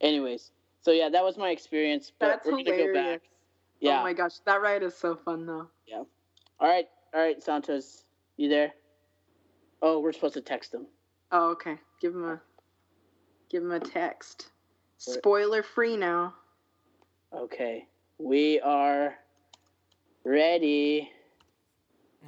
[0.00, 0.50] Anyways,
[0.82, 2.10] so yeah, that was my experience.
[2.18, 2.94] But That's we're gonna hilarious.
[2.94, 3.20] go back.
[3.82, 4.00] Oh yeah.
[4.00, 5.68] Oh my gosh, that ride is so fun though.
[5.86, 6.02] Yeah.
[6.60, 8.04] All right, all right, Santos,
[8.36, 8.72] you there?
[9.80, 10.86] Oh, we're supposed to text him.
[11.32, 11.76] Oh, okay.
[12.00, 12.40] Give him a
[13.50, 14.50] give him a text.
[14.98, 16.34] Spoiler free now.
[17.34, 17.86] Okay,
[18.18, 19.16] we are
[20.24, 21.10] ready.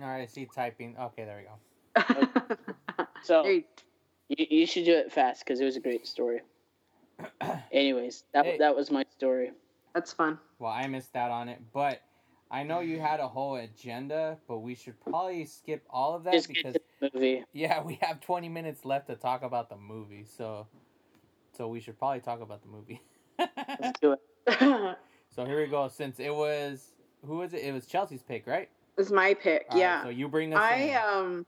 [0.03, 0.97] All right, I see typing.
[0.99, 2.57] Okay, there we go.
[3.23, 3.65] So There you-
[4.29, 6.41] you, you should do it fast because it was a great story.
[7.73, 8.59] Anyways, that Hey.
[8.59, 9.53] that was my story.
[9.95, 10.39] that's fun.
[10.65, 12.01] Well, I missed out on it, but
[12.51, 16.33] I know you had a whole agenda, but we should probably skip all of that
[16.33, 17.45] Just because movie.
[17.53, 20.25] yeah, we have 20 minutes left to talk about the movie.
[20.25, 20.67] So
[21.55, 23.03] so we should probably talk about the movie.
[23.39, 24.97] Let's do it.
[25.37, 26.93] so here we go since it was
[27.27, 27.61] who was it?
[27.62, 28.71] It was Chelsea's pick, right?
[28.97, 29.67] It was my pick.
[29.69, 30.03] All right, yeah.
[30.03, 30.97] so you bring us I in.
[30.97, 31.47] um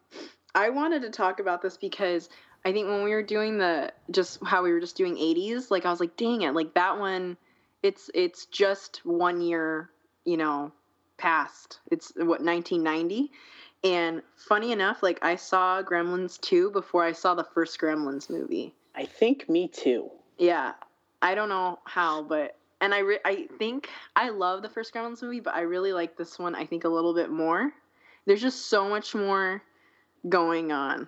[0.55, 2.29] I wanted to talk about this because
[2.67, 5.87] I think when we were doing the just how we were just doing 80s, like
[5.87, 7.39] I was like, dang it, like that one
[7.87, 9.91] it's it's just one year,
[10.25, 10.73] you know,
[11.19, 11.79] past.
[11.93, 13.31] It's what 1990.
[13.85, 18.75] And funny enough, like I saw Gremlins 2 before I saw the first Gremlins movie.
[18.97, 20.11] I think me too.
[20.37, 20.73] Yeah.
[21.23, 25.23] I don't know how, but and I re- I think I love the first Gremlins
[25.23, 26.57] movie, but I really like this one.
[26.57, 27.73] I think a little bit more.
[28.27, 29.63] There's just so much more
[30.29, 31.07] going on.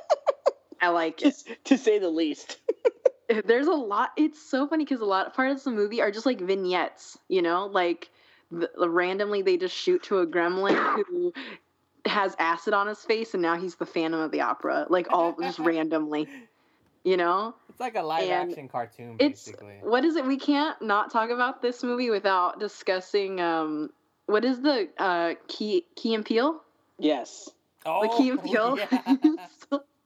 [0.80, 1.24] I like it.
[1.26, 2.58] Just to say the least.
[3.44, 4.10] There's a lot.
[4.16, 7.18] It's so funny because a lot of parts of the movie are just like vignettes.
[7.28, 8.10] You know, like
[8.50, 11.32] the, randomly they just shoot to a gremlin who
[12.06, 15.36] has acid on his face and now he's the Phantom of the Opera, like all
[15.40, 16.28] just randomly.
[17.04, 17.54] You know?
[17.68, 19.76] It's like a live And action cartoon, It's basically.
[19.82, 20.26] what is it?
[20.26, 23.90] We can't not talk about this movie without discussing um
[24.26, 26.60] what is the uh Key Key and Peele?
[26.98, 27.50] Yes.
[27.86, 28.78] Oh, the Key and Peele.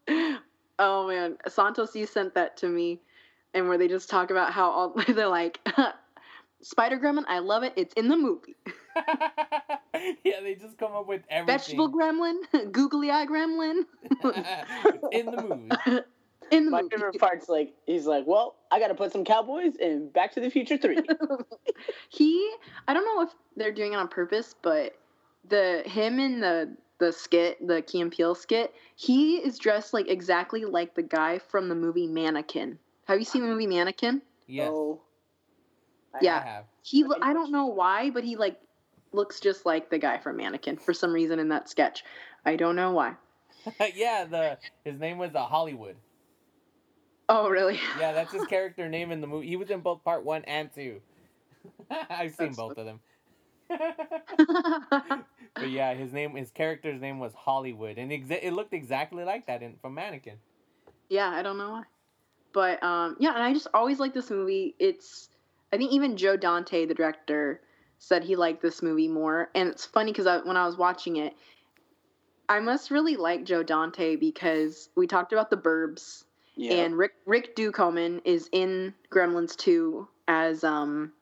[0.06, 0.36] yeah.
[0.78, 3.00] oh man, Santos, you sent that to me,
[3.54, 5.58] and where they just talk about how all they're like,
[6.62, 7.72] Spider Gremlin, I love it.
[7.76, 8.56] It's in the movie.
[10.24, 11.58] yeah, they just come up with everything.
[11.58, 13.84] Vegetable Gremlin, Googly Eye Gremlin,
[15.12, 16.02] in the movie.
[16.50, 16.94] in the My movie.
[16.96, 20.40] favorite part's like he's like, well, I got to put some cowboys in Back to
[20.40, 20.98] the Future Three.
[22.10, 22.54] he,
[22.86, 24.94] I don't know if they're doing it on purpose, but
[25.48, 30.08] the him in the the skit, the Key and Peele skit, he is dressed like
[30.08, 32.78] exactly like the guy from the movie Mannequin.
[33.06, 34.22] Have you seen the movie Mannequin?
[34.46, 34.68] Yes.
[34.68, 35.00] So,
[36.14, 36.38] I- Yeah.
[36.38, 36.64] I have.
[36.82, 38.58] He, lo- I don't know why, but he like
[39.12, 42.04] looks just like the guy from Mannequin for some reason in that sketch.
[42.44, 43.14] I don't know why.
[43.94, 45.96] yeah, the his name was uh, Hollywood.
[47.28, 47.78] Oh, really?
[48.00, 49.46] Yeah, that's his character name in the movie.
[49.46, 51.00] He was in both part one and two.
[51.90, 53.00] I've seen That's- both of them.
[55.54, 59.46] but yeah, his name, his character's name was Hollywood, and exa- it looked exactly like
[59.46, 60.36] that in from Mannequin.
[61.08, 61.82] yeah, I don't know why.
[62.52, 64.74] But um, yeah, and I just always like this movie.
[64.78, 65.28] It's
[65.72, 67.60] I think even Joe Dante, the director,
[67.98, 69.50] said he liked this movie more.
[69.54, 71.34] And it's funny because I, when I was watching it,
[72.48, 76.24] I must really like Joe Dante because we talked about the Burbs,
[76.56, 76.74] yeah.
[76.74, 81.12] and Rick Rick Ducommun is in Gremlins 2 as um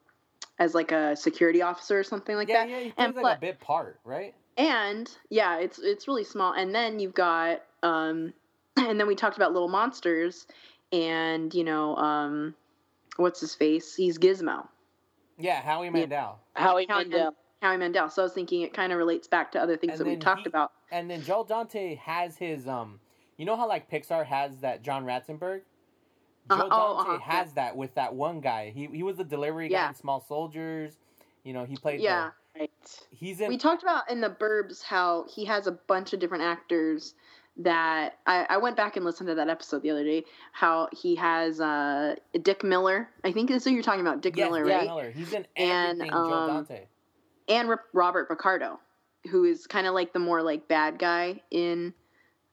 [0.59, 2.71] as like a security officer or something like yeah, that.
[2.71, 4.35] yeah, he plays and like a bit part, right?
[4.61, 6.53] and yeah, it's it's really small.
[6.53, 8.33] And then you've got um
[8.77, 10.47] and then we talked about Little Monsters
[10.93, 12.55] and you know um
[13.17, 13.95] what's his face?
[13.95, 14.67] He's Gizmo.
[15.39, 16.39] Yeah, Howie Mandel.
[16.55, 17.35] Howie Howie Mandel.
[17.63, 18.09] Howie Mandel.
[18.11, 20.17] So I was thinking it kind of relates back to other things And that we
[20.17, 20.73] talked he- about.
[20.93, 22.99] And then Joel Dante has his um,
[23.37, 25.61] you know how like Pixar has that John Ratzenberg.
[26.51, 28.71] Joe Uh-huh, Dante oh, uh-huh, has that with that one guy.
[28.75, 29.89] He he was the delivery guy Yeah.
[29.91, 30.95] in Small Soldiers.
[31.45, 32.01] You know, he played.
[32.01, 32.31] Yeah.
[32.59, 32.71] Right.
[33.11, 33.49] He's in.
[33.49, 37.15] We talked about in the Burbs how he has a bunch of different actors
[37.63, 40.25] that I, I went back and listened to that episode the other day.
[40.53, 43.09] How he has uh, Dick Miller.
[43.25, 44.87] I think that's what you're talking about, Dick yes, Miller, yeah, right?
[44.87, 45.11] Miller.
[45.11, 46.11] He's in And, everything.
[46.11, 46.87] Joe um, Dante.
[47.49, 48.81] and Ro- Robert Picardo,
[49.31, 51.93] who is kind of like the more like bad guy in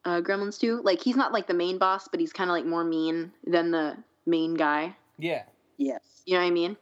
[0.04, 0.82] uh, Gremlins 2.
[0.82, 3.70] Like he's not like the main boss, but he's kind of like more mean than
[3.70, 3.96] the
[4.26, 4.94] main guy.
[5.18, 5.44] Yeah.
[5.78, 6.22] Yes.
[6.26, 6.76] You know what I mean?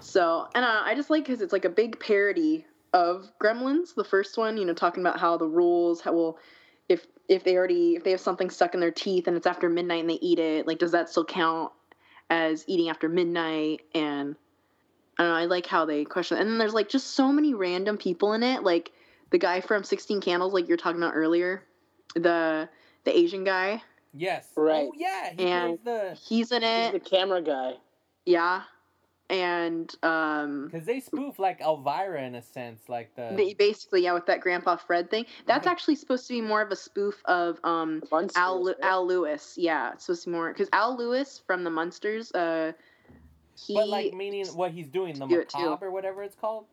[0.00, 4.04] So, and uh, I just like because it's like a big parody of Gremlins, the
[4.04, 4.56] first one.
[4.56, 6.38] You know, talking about how the rules, how well,
[7.28, 9.68] if if they already if they have something stuck in their teeth and it's after
[9.68, 11.72] midnight and they eat it, like does that still count
[12.30, 13.82] as eating after midnight?
[13.94, 14.36] And
[15.18, 15.38] I don't know.
[15.38, 16.38] I like how they question.
[16.38, 18.92] And then there's like just so many random people in it, like
[19.30, 21.62] the guy from Sixteen Candles, like you're talking about earlier,
[22.14, 22.68] the
[23.04, 23.82] the Asian guy.
[24.12, 24.46] Yes.
[24.56, 24.88] Right.
[24.88, 25.30] Oh yeah.
[25.36, 26.86] He And- the He's in it.
[26.86, 27.04] He's it.
[27.04, 27.74] the camera guy.
[28.24, 28.62] Yeah.
[29.30, 33.32] And um because they spoof like Elvira in a sense, like the.
[33.34, 35.24] They- basically, yeah, with that Grandpa Fred thing.
[35.46, 35.72] That's Right.
[35.72, 38.78] actually supposed to be more of a spoof of um Munsters, Al Lew- right?
[38.82, 39.54] Al Lewis.
[39.56, 42.32] Yeah, it's supposed to be more because Al Lewis from the Munsters.
[42.32, 42.72] Uh,
[43.56, 45.58] he but like meaning what he's doing, the do it too.
[45.58, 46.66] macabre or whatever it's called.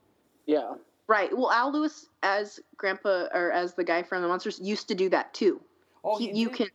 [0.46, 0.74] Yeah.
[1.08, 1.36] right.
[1.36, 5.08] Well, Al Lewis as Grandpa or as the guy from the Munsters used to do
[5.10, 5.62] that too.
[6.04, 6.68] Oh, he, he you can.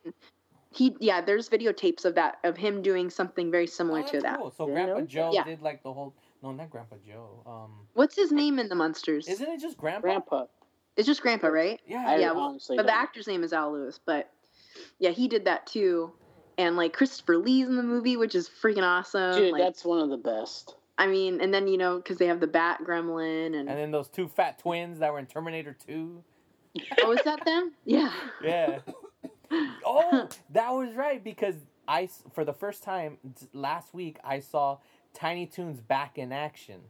[0.76, 4.20] He yeah, there's videotapes of that of him doing something very Oh, similar that's to
[4.20, 4.38] that.
[4.38, 4.50] Cool.
[4.50, 5.06] So Yeah, Grandpa no?
[5.06, 5.44] Joe Yeah.
[5.44, 6.14] did like the whole.
[6.42, 7.42] No, not Grandpa Joe.
[7.46, 9.26] Um, What's his name in the Munsters?
[9.26, 10.02] isn't it just Grandpa?
[10.06, 10.44] Grandpa.
[10.96, 11.80] It's just Grandpa, right?
[11.86, 12.04] Yeah.
[12.06, 13.00] I yeah, well, honestly But the don't.
[13.00, 13.98] actor's name is Al Lewis.
[14.04, 14.30] But
[14.98, 16.12] yeah, he did that too.
[16.58, 19.34] And like Christopher Lee's in the movie, which is freaking awesome.
[19.38, 20.74] Dude, like, that's one of the best.
[20.98, 23.90] I mean, and then you know because they have the Bat Gremlin and, And then
[23.90, 26.22] those two fat twins that were in Terminator 2.
[27.02, 27.72] oh, is that them?
[27.84, 28.12] Yeah.
[28.42, 28.78] Yeah.
[29.84, 31.54] Oh, that was right because
[31.88, 33.18] I for the first time
[33.52, 34.78] last week I saw
[35.14, 36.80] Tiny Toons back in action,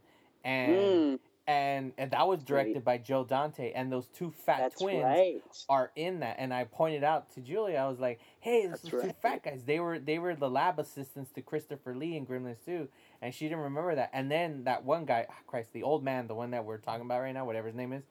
[0.44, 4.80] and Mm, and and that was directed by Joe Dante, and those two fat that's
[4.80, 5.42] twins right.
[5.68, 6.36] are in that.
[6.38, 9.44] And I pointed out to Julia, I was like, "Hey, this That's is two fat
[9.44, 9.62] guys.
[9.64, 12.88] They were they were the lab assistants to Christopher Lee in Gremlins 2.
[13.22, 14.11] and she didn't remember that.
[14.12, 17.04] And then that one guy, ah, Christ, the old man, the one that we're talking
[17.07, 18.02] about right now, whatever his name is,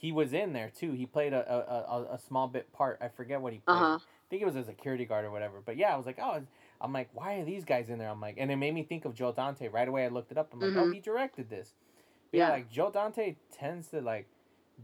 [0.00, 0.92] he was in there too.
[0.92, 2.98] He played a a, a, a small bit part.
[3.00, 3.74] I forget what he played.
[3.76, 3.98] Uh-huh.
[3.98, 5.60] I think it was a security guard or whatever.
[5.64, 6.40] But yeah, I was like, oh,
[6.80, 8.08] I'm like, why are these guys in there?
[8.08, 10.04] I'm like, and it made me think of Joe Dante right away.
[10.04, 10.50] I looked it up.
[10.52, 10.94] I'm like, oh, Mhm.
[10.94, 11.74] he directed this.
[12.30, 12.52] But yeah, Yeah.
[12.52, 14.28] like Joe Dante tends to like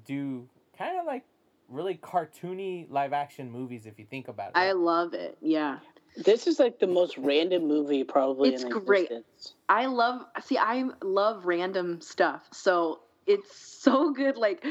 [0.04, 1.24] do kind of like
[1.68, 4.56] really cartoony live action movies if you think about it.
[4.56, 5.38] I love it.
[5.40, 5.78] Yeah.
[6.16, 9.10] This is like the most random movie probably It's in great.
[9.10, 9.54] existence.
[9.68, 12.48] I love see I love random stuff.
[12.52, 14.36] So it's so good.
[14.36, 14.64] Like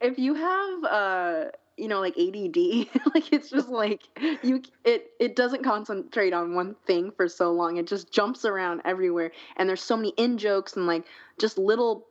[0.00, 1.44] if you have uh
[1.76, 2.56] you know like ADD,
[3.14, 4.02] like it's just like
[4.42, 7.76] you it it doesn't concentrate on one thing for so long.
[7.76, 11.04] It just jumps around everywhere, and there's so many in jokes and like
[11.38, 12.06] just little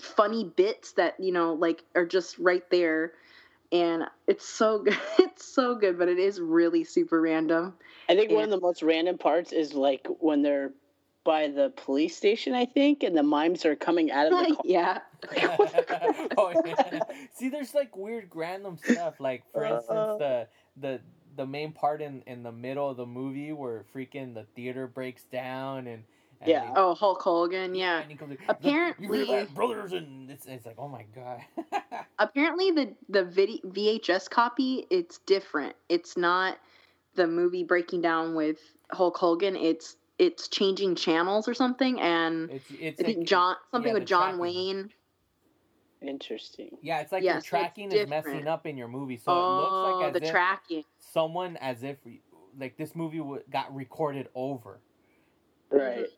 [0.00, 3.12] funny bits that you know like are just right there.
[3.72, 4.98] And it's so good.
[5.18, 7.74] It's so good, but it is really super random.
[8.08, 10.70] I think one of the most random parts is like when they're
[11.24, 14.62] by the police station, I think, and the mimes are coming out of the car.
[14.64, 14.98] yeah.
[16.38, 17.00] oh, yeah.
[17.34, 19.20] See, there's like weird random stuff.
[19.20, 19.76] Like for Uh.
[19.76, 21.00] instance, the the
[21.36, 25.24] the main part in in the middle of the movie where freaking the theater breaks
[25.24, 26.04] down and,
[26.40, 26.66] and Yeah.
[26.66, 27.74] they- Oh, Hulk Hogan.
[27.74, 28.00] Yeah.
[28.00, 31.04] and he comes like, Apparently- "You hear that, brothers and it's, it's like oh my
[31.14, 31.40] god
[32.18, 35.74] apparently the the vid- VHS copy it's different.
[35.88, 36.58] It's not
[37.16, 38.58] the movie breaking down with
[38.92, 39.56] Hulk Hogan.
[39.56, 43.98] It's it's changing channels or something, and it's it's I think like- John something yeah,
[43.98, 44.38] with John tracking.
[44.40, 44.90] Wayne.
[46.06, 46.76] Interesting.
[46.82, 49.56] yeah it's like Yeah, your tracking is messing up in your movie so oh, it
[49.56, 50.84] looks like oh, the if tracking.
[50.98, 51.96] someone as if
[52.58, 54.78] like this movie w- got recorded over
[55.70, 56.08] Right.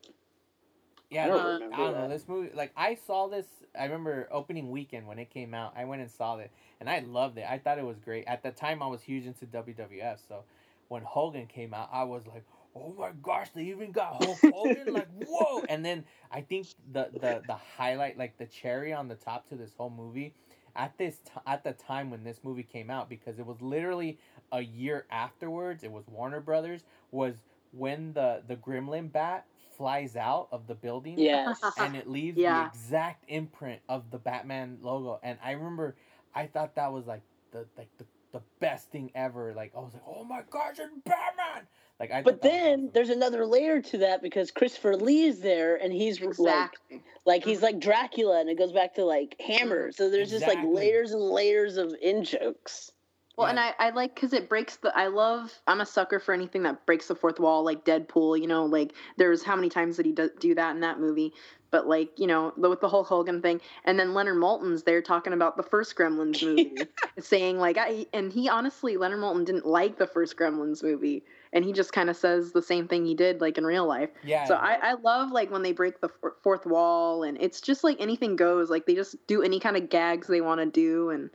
[1.09, 2.51] Yeah, I don't I remember I don't know this movie.
[2.53, 3.45] Like I saw this,
[3.79, 5.73] I remember opening weekend when it came out.
[5.75, 7.45] I went and saw it, and I loved it.
[7.49, 8.25] I thought it was great.
[8.27, 10.43] At the time, I was huge into WWF, so
[10.89, 12.43] when Hogan came out, I was like,
[12.77, 15.63] "Oh my gosh, they even got Hulk Hogan!" like, whoa!
[15.69, 19.55] And then I think the the the highlight, like the cherry on the top to
[19.55, 20.33] this whole movie,
[20.75, 24.19] at this t- at the time when this movie came out, because it was literally
[24.51, 25.83] a year afterwards.
[25.83, 26.83] It was Warner Brothers.
[27.11, 27.35] Was
[27.71, 29.45] when the the Gremlin bat
[29.77, 31.61] flies out of the building Yes.
[31.77, 32.63] and it leaves Yeah.
[32.63, 35.19] the exact imprint of the Batman logo.
[35.23, 35.95] And I remember
[36.33, 37.21] I thought that was like
[37.51, 39.53] the like the, the best thing ever.
[39.53, 41.67] Like I was like, oh my gosh, it's Batman!
[41.99, 42.21] Like I.
[42.21, 42.91] But thought that was then awesome.
[42.93, 47.03] there's another layer to that because Christopher Lee is there and he's like Exactly.
[47.25, 47.65] like he's mm-hmm.
[47.65, 49.91] like Dracula and it goes back to like Hammer.
[49.91, 52.91] So there's just like layers and layers of in jokes.
[53.37, 53.51] Well, Yeah.
[53.51, 54.95] and I, I like because it breaks the.
[54.97, 55.53] I love.
[55.67, 58.39] I'm a sucker for anything that breaks the fourth wall, like Deadpool.
[58.41, 61.33] You know, like there's how many times did he do, do that in that movie?
[61.69, 65.03] But like you know, the- with the Hulk Hogan thing, and then Leonard Maltin's there
[65.03, 66.77] talking about the first Gremlins movie,
[67.19, 71.23] saying like, I and he honestly Leonard Maltin didn't like the first Gremlins movie,
[71.53, 74.09] and he just kind of says the same thing he did like in real life.
[74.23, 74.45] yeah.
[74.45, 76.09] So I, I love like when they break the
[76.43, 78.69] fourth wall, and it's just like anything goes.
[78.69, 81.29] Like they just do any kind of gags they want to do, and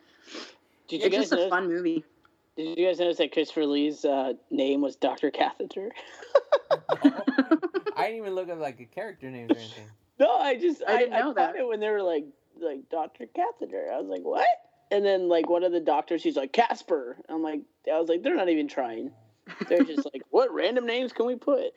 [0.89, 2.05] Did you it's guys just a notice, fun movie.
[2.57, 5.91] did you guys notice that Christopher Lee's uh, name was Doctor Catheter?
[6.91, 9.85] I didn't even look at like a character names or anything.
[10.19, 11.57] No, I just I I, didn't know caught that.
[11.57, 12.27] it when they were like
[12.61, 13.91] like Doctor Catheter.
[13.93, 14.47] I was like, what?
[14.93, 17.17] And then like one of the doctors, he's like Casper.
[17.29, 19.11] I'm like, I was like, they're not even trying.
[19.69, 21.73] They're just like, what random names can we put?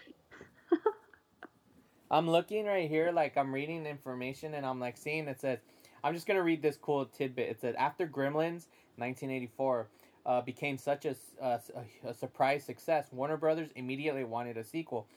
[2.11, 5.59] I'm looking right here, like I'm reading information, and I'm like seeing it says,
[6.03, 7.49] I'm just gonna read this cool tidbit.
[7.49, 9.88] It said after Gremlins, 1984,
[10.26, 15.07] uh, became such a a surprise success, Warner Brothers immediately wanted a sequel.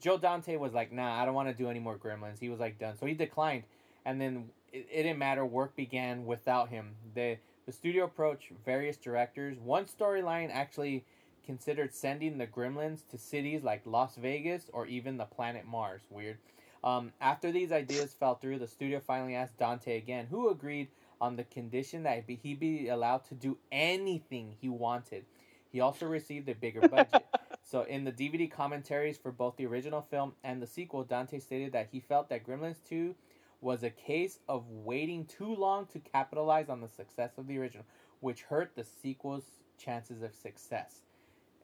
[0.00, 2.38] Joe Dante was like, Nah, I don't want to do any more Gremlins.
[2.40, 3.64] He was like done, so he declined,
[4.06, 5.44] and then it, it didn't matter.
[5.44, 6.94] Work began without him.
[7.14, 7.36] The
[7.66, 9.58] the studio approached various directors.
[9.58, 11.04] One storyline actually
[11.48, 16.02] considered sending the Gremlins to cities like Las Vegas or even the planet Mars.
[16.10, 16.36] Weird.
[16.84, 20.88] Um, after these ideas fell through, the studio finally asked Dante again, who agreed
[21.22, 25.24] on the condition that he be allowed to do anything he wanted.
[25.72, 27.24] He also received a bigger budget.
[27.62, 31.72] so, in the DVD commentaries for both the original film and the sequel, Dante stated
[31.72, 33.14] that he felt that Gremlins 2
[33.62, 37.86] was a case of waiting too long to capitalize on the success of the original,
[38.20, 39.44] which hurt the sequel's
[39.78, 41.00] chances of success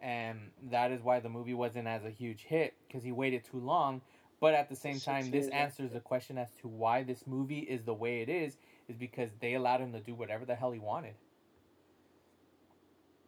[0.01, 3.59] and that is why the movie wasn't as a huge hit because he waited too
[3.61, 4.03] long.
[4.41, 7.61] But at the same Six time, this answers the question as to why this movie
[7.61, 10.73] is the way it is, is because they allowed him to do whatever the hell
[10.73, 11.15] he wanted.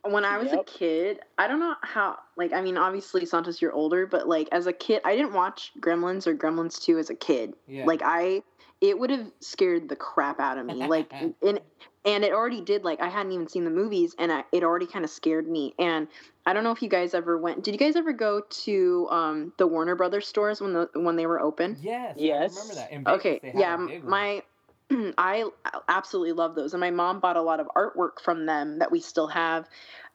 [0.04, 0.60] when I was Yep.
[0.60, 4.48] a kid, I don't know how like I mean obviously Santos you're older, but like
[4.52, 7.54] as a kid I didn't watch Gremlins or Gremlins 2 as a kid.
[7.66, 7.86] Yeah.
[7.86, 8.42] Like I
[8.80, 10.74] it would have scared the crap out of me.
[10.74, 11.12] Like
[11.42, 11.60] and
[12.04, 14.86] and it already did like I hadn't even seen the movies and I, it already
[14.86, 15.74] kind of scared me.
[15.78, 16.08] And
[16.44, 19.52] I don't know if you guys ever went Did you guys ever go to um
[19.58, 21.78] the Warner Brothers stores when the when they were open?
[21.82, 22.56] yes, Yes.
[22.56, 22.90] I remember that.
[22.90, 24.10] Vegas, Okay, yeah, a big one.
[24.10, 24.42] my
[25.18, 25.48] I
[25.88, 29.00] absolutely love those, and my mom bought a lot of artwork from them that we
[29.00, 29.68] still have.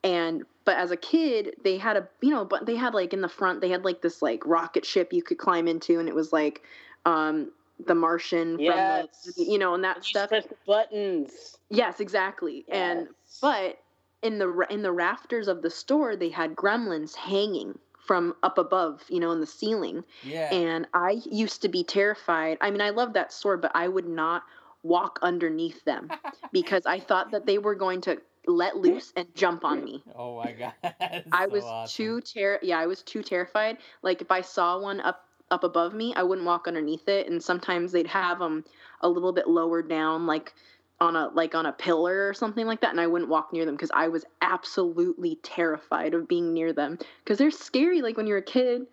[0.03, 3.21] And but as a kid, they had a you know, but they had like in
[3.21, 6.15] the front they had like this like rocket ship you could climb into, and it
[6.15, 6.61] was like
[7.05, 7.51] um
[7.87, 8.65] the Martian Yes.
[8.65, 9.07] from the
[9.37, 10.29] you know and that You stuff.
[10.29, 11.57] press buttons.
[11.69, 12.65] Yes, exactly.
[12.69, 13.09] And
[13.41, 13.77] but
[14.21, 19.03] in the in the rafters of the store, they had gremlins hanging from up above,
[19.09, 20.03] you know, in the ceiling.
[20.21, 22.57] yeah, And I used to be terrified.
[22.61, 24.43] I mean, I love that store, but I would not
[24.83, 26.13] walk underneath them
[26.51, 30.05] because I thought that they were going to let loose and jump on me.
[30.15, 30.73] Oh my god.
[31.31, 31.81] I So was awesome.
[31.83, 33.77] too ter yeah, I was too terrified.
[34.01, 37.43] Like if I saw one up up above me, I wouldn't walk underneath it and
[37.43, 38.63] sometimes they'd have them
[39.01, 40.53] a little bit lower down like
[40.99, 43.65] on a like on a pillar or something like that and I wouldn't walk near
[43.65, 48.27] them because I was absolutely terrified of being near them cuz they're scary like when
[48.27, 48.87] you're a kid.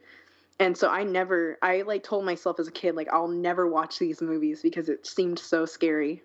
[0.61, 3.99] And so I never I like told myself as a kid like I'll never watch
[3.99, 6.23] these movies because it seemed so scary.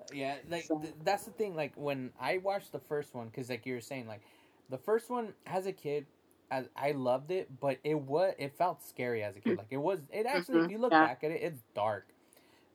[0.00, 1.54] Uh, yeah, like So- th- that's the thing.
[1.54, 4.20] Like when I watched the first one, because like you were saying, like
[4.68, 6.06] the first one as a kid,
[6.54, 9.56] I, I loved it, but it was it felt scary as a kid.
[9.58, 10.00] Like it was.
[10.12, 11.00] It actually, if Mhm, you look yeah.
[11.00, 12.08] back at it, it's dark.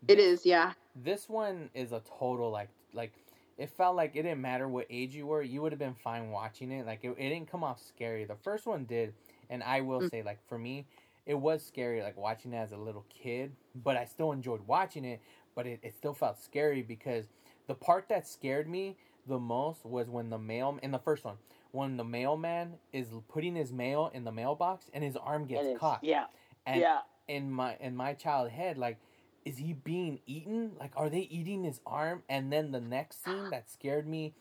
[0.08, 0.74] It This- is, yeah.
[0.96, 3.14] This one is a total like like.
[3.58, 6.32] It felt like it didn't matter what age you were, you would have been fine
[6.32, 6.86] watching it.
[6.86, 8.26] Like it, it didn't come off scary.
[8.26, 9.14] The first one did,
[9.50, 10.10] and I will Mm.
[10.12, 10.86] say, like for me,
[11.26, 13.52] it was scary, like watching it as a little kid.
[13.76, 15.22] But I still enjoyed watching it.
[15.56, 17.26] But it, it still felt scary because
[17.68, 21.36] the part that scared me the most was when the mail in the first one
[21.72, 25.72] when the mailman is putting his mail in the mailbox and his arm gets It
[25.72, 25.80] is.
[25.80, 26.04] caught.
[26.04, 26.26] Yeah.
[26.66, 27.00] And yeah.
[27.28, 28.98] in my in my child head, like,
[29.46, 30.72] is he being eaten?
[30.80, 32.24] Like, are they eating his arm?
[32.30, 34.34] And then the next scene that scared me,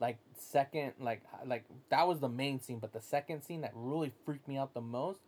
[0.00, 4.12] like second, like like that was the main scene, but the second scene that really
[4.24, 5.20] freaked me out the most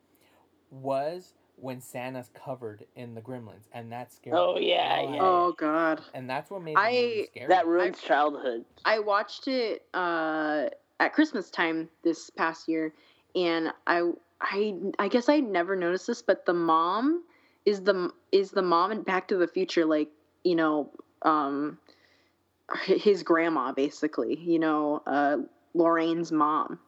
[0.70, 4.70] was when Santa's covered in the gremlins, and that scared Oh, me.
[4.70, 5.18] yeah, Oh, yeah.
[5.20, 6.00] Oh god.
[6.14, 8.64] And that's what made the I- That ruins childhood.
[8.84, 10.68] I watched it uh,
[11.00, 12.94] at Christmas time this past year,
[13.34, 17.24] and I I I guess I never noticed this, but the mom
[17.64, 20.10] is the is the mom in Back to the Future, like
[20.44, 20.90] you know,
[21.22, 21.78] um,
[22.84, 25.38] his grandma basically, you know, uh,
[25.74, 26.78] Lorraine's mom.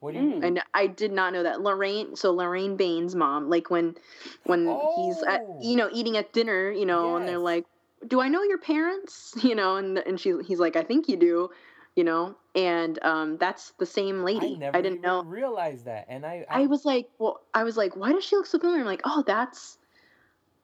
[0.00, 0.32] What do you Mm.
[0.32, 0.42] mean?
[0.44, 2.16] And I did not know that Lorraine.
[2.16, 3.96] So Lorraine Baines' mom, like when
[4.44, 5.56] when he's at Oh.
[5.60, 7.64] you know eating at dinner, you know, and they're like,
[8.06, 11.16] "Do I know your parents?" You know, and and she he's like, "I think you
[11.16, 11.50] do,"
[11.96, 14.48] you know, and um, that's the same lady.
[14.48, 15.26] I never I didn't know.
[15.26, 18.46] realize that, and I I was like, well, I was like, why does she look
[18.46, 18.80] so familiar?
[18.80, 19.78] I'm like, oh, that's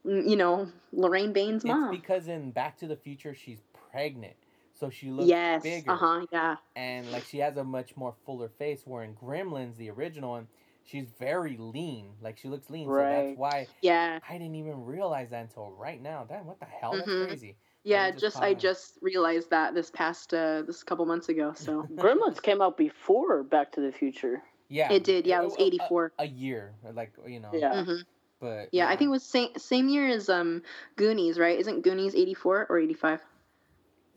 [0.07, 1.85] mm, you know Lorraine Baines' It's mom.
[1.85, 4.37] because in Back to the Future she's pregnant,
[4.73, 5.63] so she looks yes.
[5.63, 6.27] bigger, Uh huh.
[6.33, 6.57] Yeah.
[6.77, 8.87] and like she has a much more fuller face.
[8.87, 10.49] Where in Gremlins, the original one,
[10.85, 12.17] she's very lean.
[12.21, 14.21] Like she looks lean, so that's why Yeah.
[14.29, 16.25] I didn't even realize that until right now.
[16.25, 16.97] Damn, what the hell?
[16.99, 17.27] That's Mhm.
[17.27, 17.59] crazy.
[17.85, 18.11] Yeah.
[18.11, 21.53] just Just I just realized that this past uh this couple months ago.
[21.55, 24.43] So Gremlins came out before Back to the Future.
[24.69, 25.27] Yeah, it did.
[25.27, 25.41] Yeah.
[25.41, 26.13] It was a- a- 84.
[26.19, 27.51] A, year, like you know.
[27.53, 27.73] Yeah.
[27.85, 28.05] Mhm.
[28.41, 30.63] But Yeah, I think it was same same year as um
[30.97, 31.59] Goonies, right?
[31.59, 33.21] Isn't Goonies eighty four or eighty five?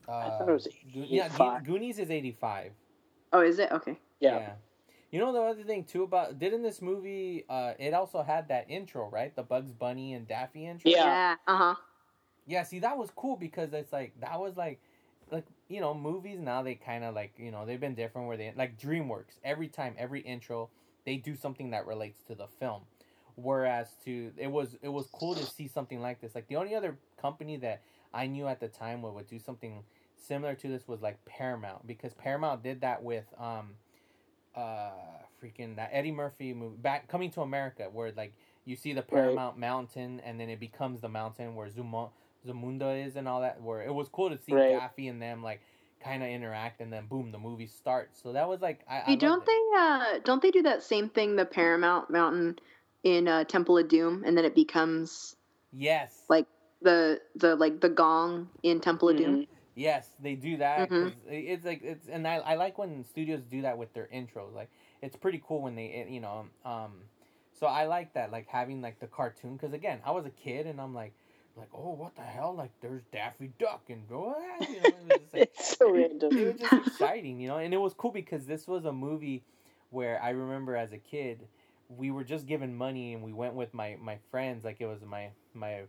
[0.08, 2.74] uh, thought it was Go- yeah, Go- Goonies is eighty five.
[3.34, 3.72] Oh, is it?
[3.72, 3.98] Okay.
[4.20, 4.54] Yeah.
[5.12, 8.70] You know the other thing too about didn't this movie uh it also had that
[8.70, 9.36] intro, right?
[9.36, 10.92] The Bugs Bunny and Daffy intro.
[10.92, 11.36] Yeah.
[11.48, 11.76] Uh huh.
[12.46, 14.80] Yeah, see that was cool because it's like that was like
[15.32, 18.38] like you know, movies now they kind of like, you know, they've been different where
[18.38, 20.70] they like DreamWorks, every time every intro
[21.06, 22.82] they do something that relates to the film.
[23.36, 26.36] Whereas to it was it was cool to see something like this.
[26.36, 27.82] Like the only other company that
[28.14, 29.84] I knew at the time would, would do something
[30.18, 33.70] similar to this was like Paramount because Paramount did that with um
[34.56, 34.92] uh
[35.42, 38.34] freaking that Eddie Murphy movie back coming to America where like
[38.66, 42.10] you see the Paramount Mountain and then it becomes the mountain where Zuma
[42.46, 44.70] Zamunda is and all that where it was cool to see Right.
[44.70, 45.62] Daffy and them like
[46.00, 48.22] kind of interact and then boom the movie starts.
[48.22, 49.46] So that was like I, I Hey, loved don't it.
[49.46, 52.58] they uh don't they do that same thing the Paramount Mountain
[53.04, 55.36] in uh, Temple of Doom and then it becomes
[55.72, 56.24] Yes.
[56.30, 56.48] like
[56.82, 59.42] the the like the gong in Temple of Doom?
[59.42, 59.48] Mhm.
[59.76, 60.90] Yes, they do that.
[60.90, 61.14] Mhm.
[61.14, 64.08] 'cause it- It's like it's, and I, I like when studios do that with their
[64.08, 64.54] intros.
[64.54, 64.70] Like
[65.02, 67.10] it's pretty cool when they, it- you know, um.
[67.54, 70.66] So I like that, like having like the cartoon, because again, I was a kid
[70.68, 71.14] and I'm like,
[71.56, 74.36] like oh what the hell, like there's Daffy Duck and go,
[74.72, 76.36] you know, it was just like, It's so random.
[76.36, 79.44] it was just exciting, you know, and it was cool because this was a movie
[79.90, 81.48] where I remember as a kid,
[81.90, 85.02] we were just given money and we went with my my friends, like it was
[85.04, 85.82] my my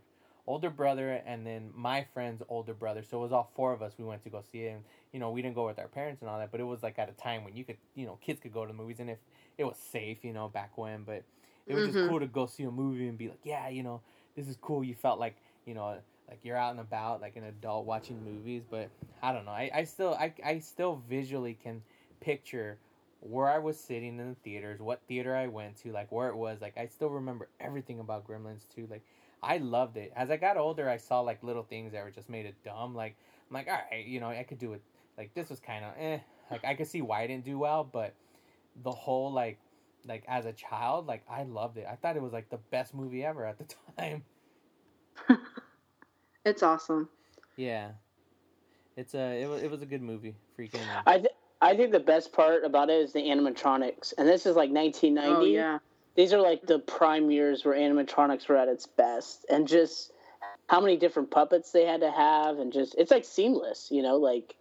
[0.45, 3.93] older brother and then my friend's older brother, so it was all four of us.
[3.97, 4.83] We went to go see it, and
[5.13, 6.99] you know we didn't go with our parents and all that, but it was like
[6.99, 9.09] at a time when you could, you know, kids could go to the movies, and
[9.09, 9.19] if
[9.57, 11.23] it was safe, you know, back when, but
[11.67, 12.07] it was just Mhm.
[12.07, 14.01] cool to go see a movie and be like, yeah, you know,
[14.35, 14.83] this is cool.
[14.83, 15.97] You felt like you know
[16.27, 18.89] like you're out and about like an adult watching movies but
[19.21, 19.51] i don't know.
[19.51, 21.81] I, I still I, I still visually can
[22.21, 22.77] picture
[23.19, 26.35] where i was sitting in the theaters what theater i went to like where it
[26.35, 26.61] was.
[26.61, 28.87] Like i still remember everything about gremlins too.
[28.89, 29.03] Like
[29.41, 30.11] i loved it.
[30.15, 32.95] As i got older i saw like little things that were just made it dumb.
[32.95, 33.15] Like
[33.49, 34.81] i'm like all right you know i could do it.
[35.17, 36.19] Like this was kind of eh.
[36.51, 38.13] Like i could see why i didn't do well but
[38.83, 39.59] the whole like
[40.05, 41.85] like as a child like i loved it.
[41.89, 43.65] I thought it was like the best movie ever at the
[43.97, 44.23] time
[46.45, 47.09] It's awesome.
[47.55, 47.89] Yeah,
[48.97, 50.35] it's a it was, it was a good movie.
[50.57, 54.45] Freaking I th- I think the best part about it is the animatronics, and this
[54.45, 55.29] is like 1990.
[55.35, 55.79] Oh yeah.
[56.15, 60.11] These are like the prime years where animatronics were at its best, and just
[60.67, 64.17] how many different puppets they had to have, and just it's like seamless, you know,
[64.17, 64.55] like.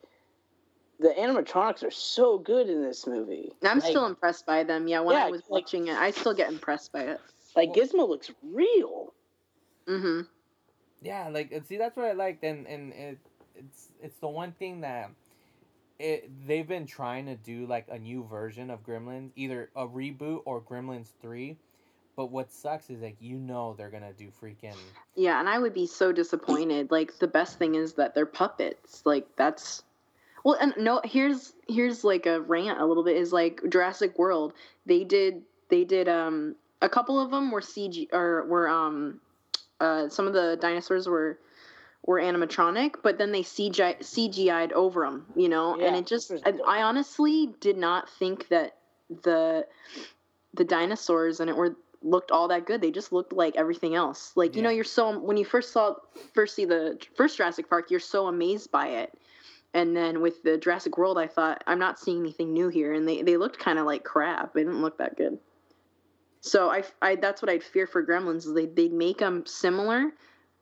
[1.01, 3.51] The animatronics are so good in this movie.
[3.65, 4.87] I'm Like- still impressed by them.
[4.87, 7.21] Yeah, when Yeah, I was like- watching it, I still get impressed by it.
[7.57, 9.13] like Gizmo looks real.
[9.89, 10.21] Mm-hmm.
[11.03, 13.19] Yeah, like see that's what I liked, and and it
[13.57, 15.11] it's it's the one thing that
[15.99, 20.43] it they've been trying to do like a new version of Gremlins, either a reboot
[20.45, 21.57] or Gremlins three.
[22.15, 24.77] But what sucks is like you know they're gonna do freaking
[25.17, 26.91] Yeah, and I would be so disappointed.
[26.91, 29.03] Like the best thing is that they're puppets.
[29.05, 29.83] Like that's
[30.45, 34.53] well, and no, here's here's like a rant a little bit is like Jurassic World.
[34.87, 39.21] They did they did um a couple of them were CG or were um
[39.83, 41.39] uh some of the dinosaurs were
[42.05, 46.53] were animatronic, but then they CGI CGI'd over them, you know, and it just, I,
[46.67, 48.77] I honestly did not think that
[49.23, 49.67] the
[50.55, 52.81] the dinosaurs and it were looked all that good.
[52.81, 54.33] They just looked like everything else.
[54.35, 55.95] Like you know, you're so when you first saw
[56.35, 59.13] first see the first Jurassic Park, you're so amazed by it.
[59.75, 63.09] And then with the Jurassic World, I thought I'm not seeing anything new here, and
[63.09, 64.53] they, they looked kind of like crap.
[64.53, 65.39] They didn't look that good.
[66.43, 70.11] So I, I that's what I'd fear for Gremlins is they they'd make them similar,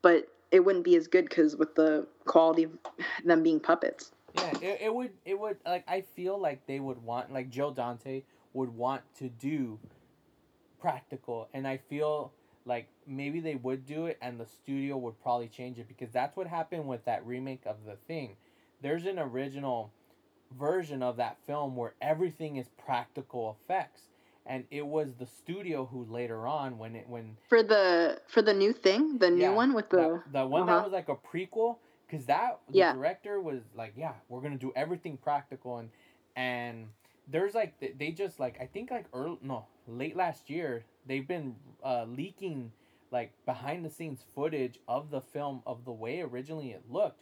[0.03, 2.79] but it wouldn't be as good because with the quality of
[3.25, 4.13] them being puppets.
[4.37, 7.73] Yeah, it, it would it would like I feel like they would want like Joe
[7.73, 8.23] Dante
[8.53, 9.79] would want to do
[10.79, 12.33] practical and I feel
[12.67, 16.37] like maybe they would do it and the studio would probably change it because that's
[16.37, 18.37] what happened with that remake of the thing.
[18.83, 19.93] There's an original
[20.59, 24.10] version of that film where everything is practical effects
[24.47, 28.55] and it was the studio who later on when it when For the for the
[28.55, 30.83] new thing, the new Yeah, one with the the, the one that uh-huh.
[30.83, 31.77] was like a prequel
[32.07, 32.95] because that the Yeah.
[32.95, 35.91] director was like yeah we're gonna do everything practical and
[36.37, 36.89] and
[37.29, 41.27] there's like they- they just like i think like early no late last year they've
[41.29, 42.73] been uh leaking
[43.11, 47.21] like behind the scenes footage of the film of the way originally it looked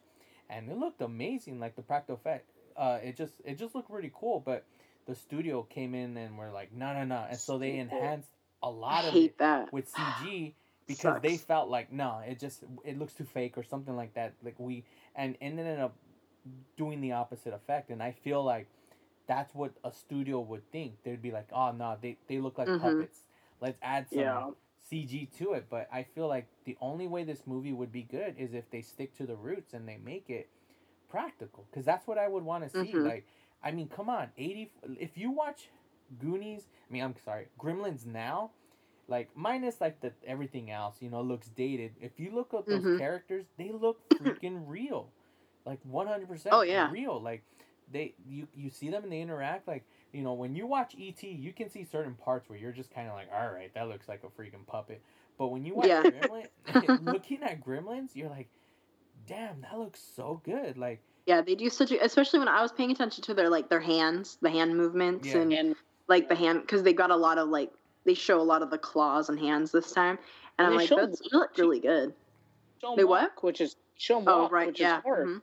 [0.48, 4.12] and it looked amazing like the practical effect uh it just it just looked really
[4.14, 4.64] cool but
[5.08, 8.28] the studio came in and were like no no no and so they enhanced
[8.62, 9.72] a lot of it that.
[9.72, 10.52] with CG
[10.86, 14.34] because they felt like no, it just it looks too fake or something like that.
[14.42, 14.84] Like we
[15.14, 15.94] and, ended up
[16.76, 18.66] doing the opposite effect, and I feel like
[19.26, 20.94] that's what a studio would think.
[21.04, 22.80] They'd be like, oh no, they they look like Mhm.
[22.80, 23.20] puppets.
[23.60, 24.50] Let's add some Yeah.
[24.90, 25.66] CG to it.
[25.68, 28.80] But I feel like the only way this movie would be good is if they
[28.82, 30.48] stick to the roots and they make it
[31.10, 32.92] practical, because that's what I would want to see.
[32.94, 33.04] Mhm.
[33.04, 33.26] Like,
[33.62, 34.72] I mean, come on, eighty.
[35.00, 35.68] If you watch
[36.18, 38.50] Goonies, I mean, I'm sorry, Gremlins now
[39.08, 42.84] like minus like the everything else you know looks dated if you look at those
[42.84, 42.98] Mhm.
[42.98, 45.08] characters they look freaking real
[45.64, 46.90] like 100% Oh, yeah.
[46.90, 47.42] real like
[47.90, 51.26] they you you see them and they interact like you know when you watch E.T.
[51.26, 54.08] you can see certain parts where you're just kind of like all right that looks
[54.08, 55.02] like a freaking puppet
[55.38, 56.02] but when you watch Yeah.
[56.02, 56.46] gremlin
[57.00, 58.48] looking at gremlins you're like
[59.26, 62.72] damn that looks so good like Yeah, they do such a especially when I was
[62.72, 65.42] paying attention to their like their hands, the hand movements Yeah.
[65.42, 65.76] and And
[66.08, 67.70] like the hand because they got a lot of like
[68.06, 70.18] they show a lot of the claws and hands this time,
[70.56, 72.14] and I'm like, that's you look really good.
[72.80, 73.32] show 'em They what?
[73.42, 74.98] which is show 'em Oh walk, right, which yeah.
[74.98, 75.42] is hard mhm.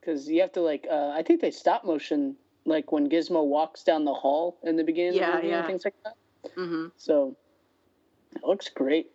[0.00, 0.84] because you have to like.
[0.90, 4.82] Uh, I think they stop motion like when Gizmo walks down the hall in the
[4.82, 5.58] beginning Yeah, of the movie yeah.
[5.58, 6.16] and things like that.
[6.56, 6.90] Mhm.
[6.96, 7.36] So
[8.34, 9.12] it looks great.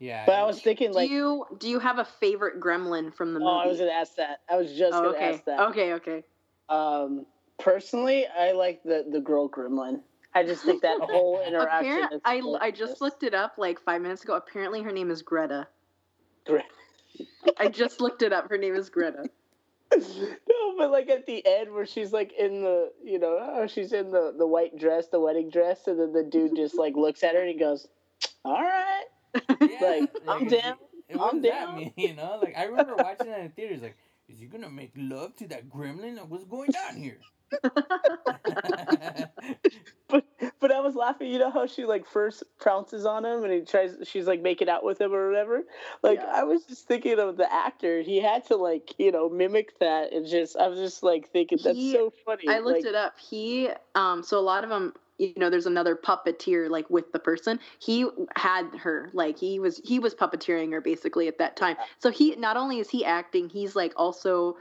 [0.00, 3.14] Yeah But I was thinking like Do like, you do you have a favorite gremlin
[3.14, 3.50] from the movie?
[3.52, 3.58] oh.
[3.58, 4.40] I was gonna ask that.
[4.50, 5.34] I was just Oh, gonna okay.
[5.34, 5.60] ask that.
[5.68, 6.24] Okay, okay.
[6.68, 7.26] Um,
[7.58, 10.00] personally, I like the the girl gremlin.
[10.34, 11.92] I just think that whole interaction.
[11.92, 14.34] Apparent, is I I just looked it up like five minutes ago.
[14.34, 15.68] Apparently, her name is Greta.
[16.46, 16.58] Gre-
[17.58, 18.48] I just looked it up.
[18.48, 19.28] Her name is Greta.
[19.96, 23.92] no, but like at the end where she's like in the, you know, oh, she's
[23.92, 27.22] in the the white dress, the wedding dress, and then the dude just like looks
[27.24, 27.88] at her and he goes,
[28.44, 29.04] "All right."
[29.60, 30.76] Yeah, Like, I'm is down,
[31.18, 31.76] I'm down.
[31.76, 31.92] mean?
[31.96, 33.82] You know, like I remember watching that in theaters.
[33.82, 33.96] Like,
[34.28, 36.26] is he gonna make love to that gremlin?
[36.28, 37.20] What's going on here?
[40.08, 40.24] But
[40.60, 41.30] but I was laughing.
[41.30, 43.96] You know how she like first pounces on him and he tries.
[44.04, 45.62] She's like making out with him or whatever.
[46.02, 46.26] Like Yeah.
[46.32, 48.02] I was just thinking of the actor.
[48.02, 50.56] He had to like you know mimic that and just.
[50.56, 52.48] I was just like thinking that's He- so funny.
[52.48, 53.18] I looked like, it up.
[53.20, 57.18] He um so a lot of them you know there's another puppeteer like with the
[57.18, 57.60] person.
[57.78, 61.76] He had her like he was he was puppeteering her basically at that time.
[61.98, 64.56] So he not only is he acting, he's like also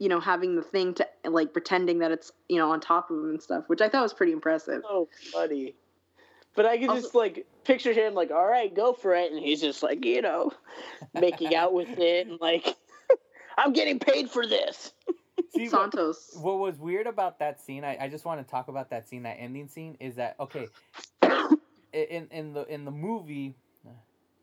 [0.00, 3.18] you know having the thing to like pretending that it's you know on top of
[3.18, 4.82] him and stuff, which I thought was pretty impressive.
[4.88, 5.74] so funny.
[6.56, 9.38] But I can Also- just like picture him like, all right, go for it, and
[9.40, 10.50] he's just like, you know,
[11.14, 12.74] making out with it and like,
[13.58, 14.92] I'm getting paid for this.
[15.54, 16.36] See, what, Santos.
[16.40, 17.84] what was weird about that scene?
[17.84, 20.68] I, I just want to talk about that scene, that ending scene, is that okay?
[21.92, 23.56] In in the in the movie,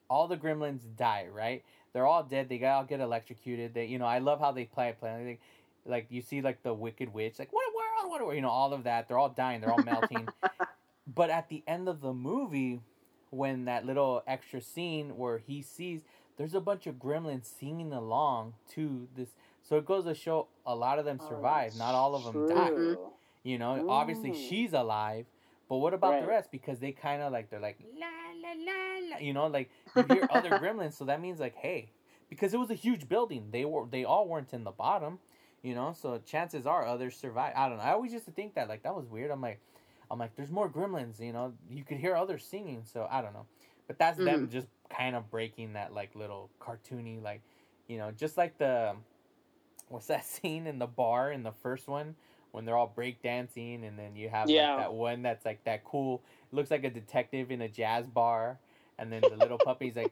[0.10, 1.64] all the gremlins die, right?
[1.94, 2.50] They're all dead.
[2.50, 3.74] They all get electrocuted.
[3.74, 5.00] They, you know, I love how they play it.
[5.00, 5.42] Play like,
[5.86, 8.74] like you see like the Wicked Witch, like what world, what world, you know, all
[8.74, 9.08] of that.
[9.08, 9.62] They're all dying.
[9.62, 10.28] They're all melting.
[11.16, 12.82] but at the end of the movie,
[13.30, 16.02] when that little extra scene where he sees
[16.38, 19.30] there's a bunch of gremlins singing along to this,
[19.68, 21.72] so it goes to show a lot of them Oh, survive.
[21.74, 22.72] that's Not all of them die.
[23.44, 24.36] You know, obviously Mm.
[24.36, 25.26] she's alive,
[25.70, 26.52] but what about the rest?
[26.52, 28.08] Because they kind of like they're like la
[28.42, 29.18] la la la.
[29.20, 31.92] You know, like you hear other gremlins, so that means like hey,
[32.30, 33.50] because it was a huge building.
[33.52, 35.20] They were they all weren't in the bottom.
[35.64, 37.54] You know, so chances are others survive.
[37.56, 37.84] I don't know.
[37.84, 39.32] I always used to think that like that was weird.
[39.32, 39.60] I'm like,
[40.10, 41.20] I'm like, there's more gremlins.
[41.20, 42.84] You know, you could hear others singing.
[42.84, 43.46] So I don't know,
[43.88, 47.42] but that's them just kind of breaking that like little cartoony like,
[47.88, 48.94] you know, just like the
[49.90, 52.16] what's that scene in the bar in the first one?
[52.52, 54.70] When they're all break dancing and then you have Yeah.
[54.76, 58.58] like that one that's like that cool looks like a detective in a jazz bar
[58.98, 60.12] and then the little puppy's like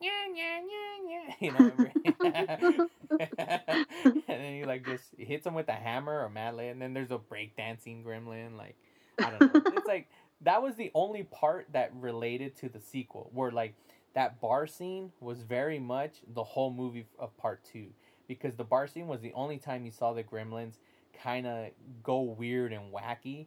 [0.00, 2.80] yeah yeah yeah yeah you know
[3.20, 7.10] and then you like just hits him with a hammer or mallet and then there's
[7.10, 8.76] a break dancing gremlin like
[9.22, 9.62] I don't know.
[9.76, 10.08] It's like
[10.40, 13.74] that was the only part that related to the sequel where like
[14.14, 17.86] that bar scene was very much the whole movie of part two
[18.28, 20.74] because the bar scene was the only time you saw the gremlins
[21.22, 21.68] kind of
[22.02, 23.46] go weird and wacky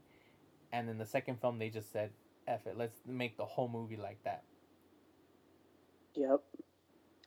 [0.72, 2.12] and then the second film they just said
[2.48, 4.44] F it let's make the whole movie like that
[6.16, 6.42] Yep.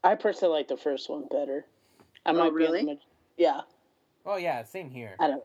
[0.03, 1.64] I personally like the first one better.
[2.26, 2.82] I Oh, might be on the really?
[2.84, 3.61] maj- yeah.
[4.26, 5.44] oh yeah same here I don't.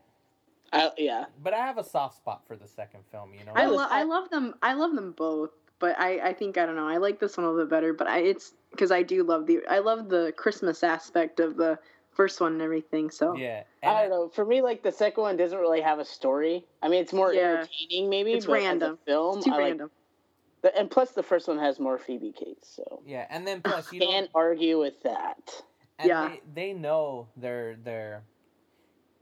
[0.74, 1.26] I yeah.
[1.44, 3.88] but i have a soft spot for the second film you know I, was- lo-
[3.90, 4.56] I love them.
[4.64, 6.88] I love them both, but I, I think I don't know.
[6.88, 9.46] I like this one a little bit better, but I, it's because I do love
[9.46, 11.78] the I love the Christmas aspect of the
[12.16, 13.12] first one and everything.
[13.12, 14.30] So yeah I don't know.
[14.30, 16.66] For me, like the second one doesn't really have a story.
[16.82, 17.52] I mean, it's more Yeah.
[17.62, 18.34] entertaining, maybe.
[18.34, 19.00] It's but as a random.
[19.06, 19.38] film.
[19.38, 19.92] it's too I like random.
[20.64, 23.92] the, and plus the first one has more Phoebe Cates, so yeah and then plus
[23.94, 25.64] you can't know argue with that.
[26.00, 26.30] and Yeah.
[26.30, 26.42] they,
[26.72, 28.24] they know they're they're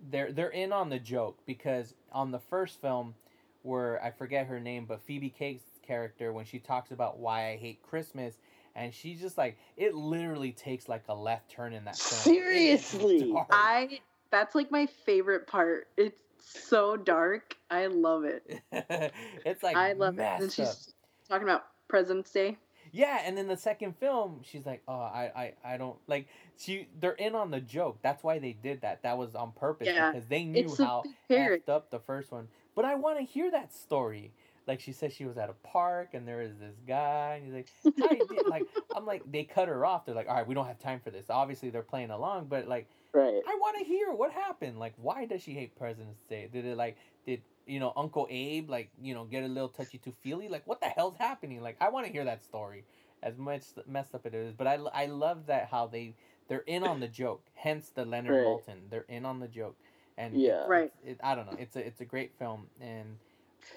[0.10, 3.16] they're they're in on the joke because on the first film
[3.64, 7.58] where I forget her name but Phoebe Cates character when she talks about why I
[7.58, 8.36] hate Christmas
[8.76, 12.22] and she just like it literally takes like a left turn in that film.
[12.22, 13.32] Seriously?
[13.32, 13.48] dark.
[13.52, 14.00] I
[14.32, 15.88] that's like my favorite part.
[15.98, 17.56] It's so dark.
[17.70, 18.62] I love it.
[19.46, 20.18] it's like I love it.
[20.18, 20.76] messed And up.
[20.76, 20.94] she's
[21.28, 22.58] talking about President's Day.
[22.92, 25.32] Yeah, and then the second film, she's like, "Oh, I,
[25.66, 26.28] I, I don't like."
[26.60, 27.98] She, they're in on the joke.
[28.04, 29.02] That's why they did that.
[29.02, 32.32] That was on purpose Yeah, because they knew It's how big effed up the first
[32.32, 32.48] one.
[32.76, 34.32] But I want to hear that story.
[34.68, 37.54] Like she said, she was at a park and there is this guy, and he's
[37.54, 37.68] like,
[38.10, 40.06] "Hi," did-" like I'm like, they cut her off.
[40.06, 42.68] They're like, "All right, we don't have time for this." Obviously, they're playing along, but
[42.68, 43.42] like, Right.
[43.48, 44.80] I want to hear what happened.
[44.80, 46.48] Like, why does she hate President's Day?
[46.52, 49.98] Did it like did you know Uncle Abe like you know get a little touchy
[49.98, 50.48] too feely?
[50.50, 51.62] Like, what the hell's happening?
[51.62, 52.86] Like, I want to hear that story.
[53.22, 56.16] As much messed up it is, but I, I love that how they
[56.50, 57.46] they're in on the joke.
[57.54, 58.46] Hence the Leonard Right.
[58.46, 58.90] Maltin.
[58.90, 59.78] They're in on the joke,
[60.18, 60.64] and Yeah.
[60.66, 60.94] it- Right.
[61.06, 61.56] It, I don't know.
[61.58, 63.18] It's a it's a great film, and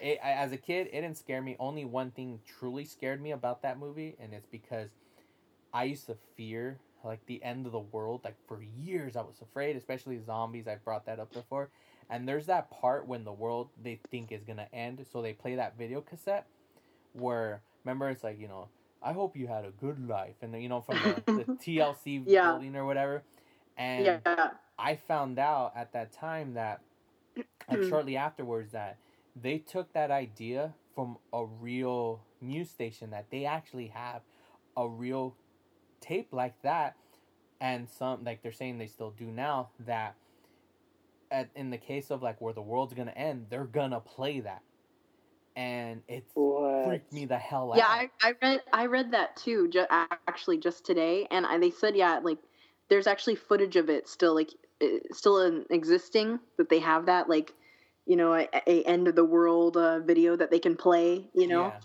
[0.01, 1.57] it, I, as a kid, it didn't scare me.
[1.59, 4.91] Only one thing truly scared me about that movie, and it's because
[5.73, 8.23] I used to fear like the end of the world.
[8.25, 10.67] Like for years, I was afraid, especially zombies.
[10.67, 11.71] I brought that up before.
[12.09, 15.57] And there's that part when the world they think is gonna end, so they play
[15.57, 16.47] that video cassette
[17.13, 18.69] where remember it's like you know
[19.03, 22.25] I hope you had a good life, and then you know from the, the TLC
[22.27, 22.53] Yeah.
[22.53, 23.23] building or whatever.
[23.77, 24.51] And yeah.
[24.79, 26.81] I found out at that time that,
[27.69, 28.97] like shortly afterwards, that
[29.41, 34.23] they took that idea from a real news station that they actually have
[34.77, 35.37] a real
[36.01, 36.97] tape like that,
[37.61, 40.17] and some like they're saying they still do now that.
[41.31, 44.63] At, in the case of like where the world's gonna end, they're gonna play that,
[45.57, 46.85] and it What?
[46.85, 47.79] freaked me the hell out.
[47.79, 49.69] Yeah, I, I read I read that too.
[49.69, 49.87] Ju-
[50.29, 52.39] actually, just today, and I, they said yeah, like
[52.91, 54.51] there's actually footage of it still, like
[54.83, 57.55] eh, still in existing that they have that like
[58.07, 61.29] you know a, a end of the world uh, video that they can play.
[61.35, 61.81] You know, Yeah.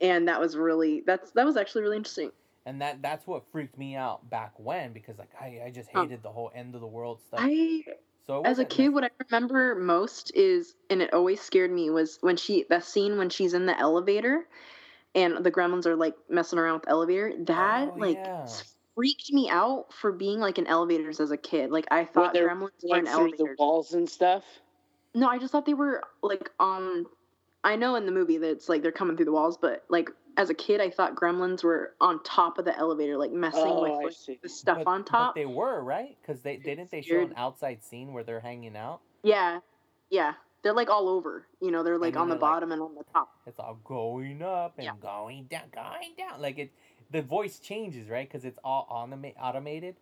[0.00, 2.30] and that was really that's that was actually really interesting.
[2.66, 6.08] and that that's what freaked me out back when because like I, I just Oh.
[6.08, 7.50] hated the whole end of the world stuff.
[7.56, 7.84] I
[8.26, 11.90] so as a kid, nec- what I remember most is, and it always scared me,
[11.90, 14.48] was when she that scene when she's in the elevator,
[15.14, 17.32] and the gremlins are like messing around with the elevator.
[17.46, 18.62] That Oh, like yeah.
[18.94, 21.70] freaked me out for being like in elevators as a kid.
[21.70, 24.44] Like I thought they're gremlins were Going in through the walls and stuff.
[25.14, 27.06] No, I just thought they were like on.
[27.62, 30.08] I know in the movie that it's like they're coming through the walls, but like
[30.36, 33.82] as a kid, I thought gremlins were on top of the elevator, like messing Oh,
[33.82, 35.34] with like, the stuff but, on top.
[35.34, 37.30] But they were right because they didn't they show Scared.
[37.30, 39.00] an outside scene where they're hanging out.
[39.22, 39.60] Yeah,
[40.08, 40.34] yeah.
[40.62, 41.46] They're like all over.
[41.60, 43.30] You know, they're like on the they're, like- bottom and on the top.
[43.46, 44.92] It's all going up and Yeah.
[45.00, 46.40] going down, going down.
[46.40, 46.70] Like it,
[47.10, 49.96] the voice changes right because it's all automa- automated.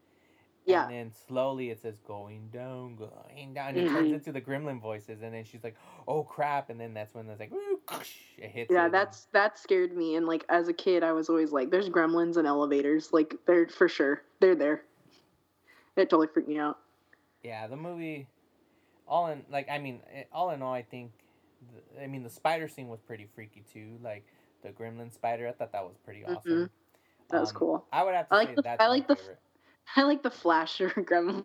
[0.68, 0.82] Yeah.
[0.84, 3.68] And then slowly it says going down, going down.
[3.70, 4.14] And it turns Mhm.
[4.14, 7.40] into the gremlin voices, and then she's like, "Oh crap!" And then that's when it's
[7.40, 7.52] like!
[8.36, 8.70] It hits.
[8.70, 10.16] Yeah, and- that's that scared me.
[10.16, 13.12] And like as a kid, I was always like, "There's gremlins in elevators.
[13.12, 14.22] Like they're for sure.
[14.40, 14.84] They're there."
[15.96, 16.78] It totally freaked me out.
[17.42, 17.66] yeah.
[17.66, 18.28] The movie,
[19.06, 21.12] all in like, I mean, eh, all in all, I think,
[21.94, 23.98] the, I mean, the spider scene was pretty freaky too.
[24.02, 24.24] Like
[24.62, 26.52] the gremlin spider, I thought that was pretty awesome.
[26.52, 26.70] Mhm.
[27.30, 27.86] That was Um, cool.
[27.92, 29.38] I would have to I like say the- that's I my like the favorite.
[29.96, 31.44] I like the flasher gremlin.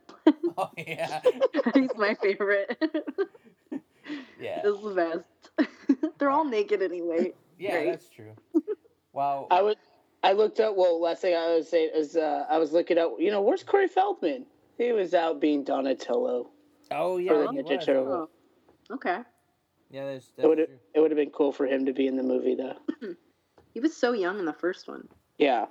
[0.57, 1.21] Oh yeah,
[1.73, 2.77] He's my favorite.
[4.39, 4.93] yeah, This is the
[5.57, 5.69] best.
[6.19, 7.33] They're all naked anyway.
[7.57, 7.75] yeah.
[7.75, 7.85] Right.
[7.91, 8.33] That's true.
[9.13, 9.47] Wow.
[9.51, 9.77] I would.
[10.23, 10.75] I looked up.
[10.75, 13.13] Well, last thing I was saying is uh, I was looking up.
[13.19, 14.45] You know, where's Corey Feldman?
[14.77, 16.49] He was out being Donatello.
[16.91, 17.85] Oh yeah, for the Ninja was.
[17.85, 18.29] Turtle.
[18.89, 19.19] Oh, okay.
[19.89, 20.67] Yeah, that's, It would true.
[20.95, 22.75] it would have been cool for him to be in the movie though.
[23.73, 25.07] He was so young in the first one.
[25.39, 25.65] Yeah.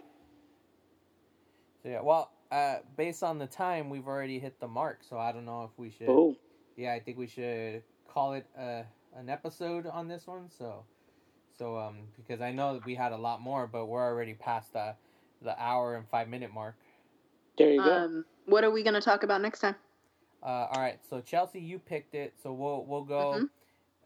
[1.84, 5.00] So yeah, well, uh, based on the time, we've already hit the mark.
[5.08, 6.08] So I don't know if we should.
[6.08, 6.36] Oh.
[6.76, 8.82] Yeah, I think we should call it uh,
[9.16, 10.50] an episode on this one.
[10.50, 10.84] So,
[11.58, 14.74] so um, because I know that we had a lot more, but we're already past
[14.74, 14.94] the
[15.42, 16.76] the hour and five minute mark.
[17.58, 17.92] There you go.
[17.92, 19.76] Um, what are we gonna talk about next time?
[20.42, 23.34] Uh, all right, so Chelsea, you picked it, so we'll we'll go.
[23.38, 23.48] Mhm.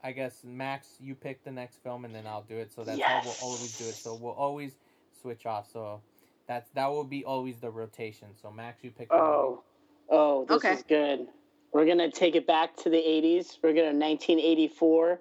[0.05, 2.73] I guess Max, you pick the next film, and then I'll do it.
[2.73, 3.95] So that's how we'll always do it.
[3.95, 4.77] So we'll always
[5.21, 5.69] switch off.
[5.73, 6.01] So
[6.47, 8.29] that's that will be always the rotation.
[8.41, 9.09] So Max, you pick.
[9.09, 9.27] the movie.
[9.29, 9.63] oh.
[10.09, 10.73] Oh, this Okay.
[10.75, 11.27] is good.
[11.73, 13.59] We're gonna take it back to the '80s.
[13.63, 15.21] We're gonna 1984,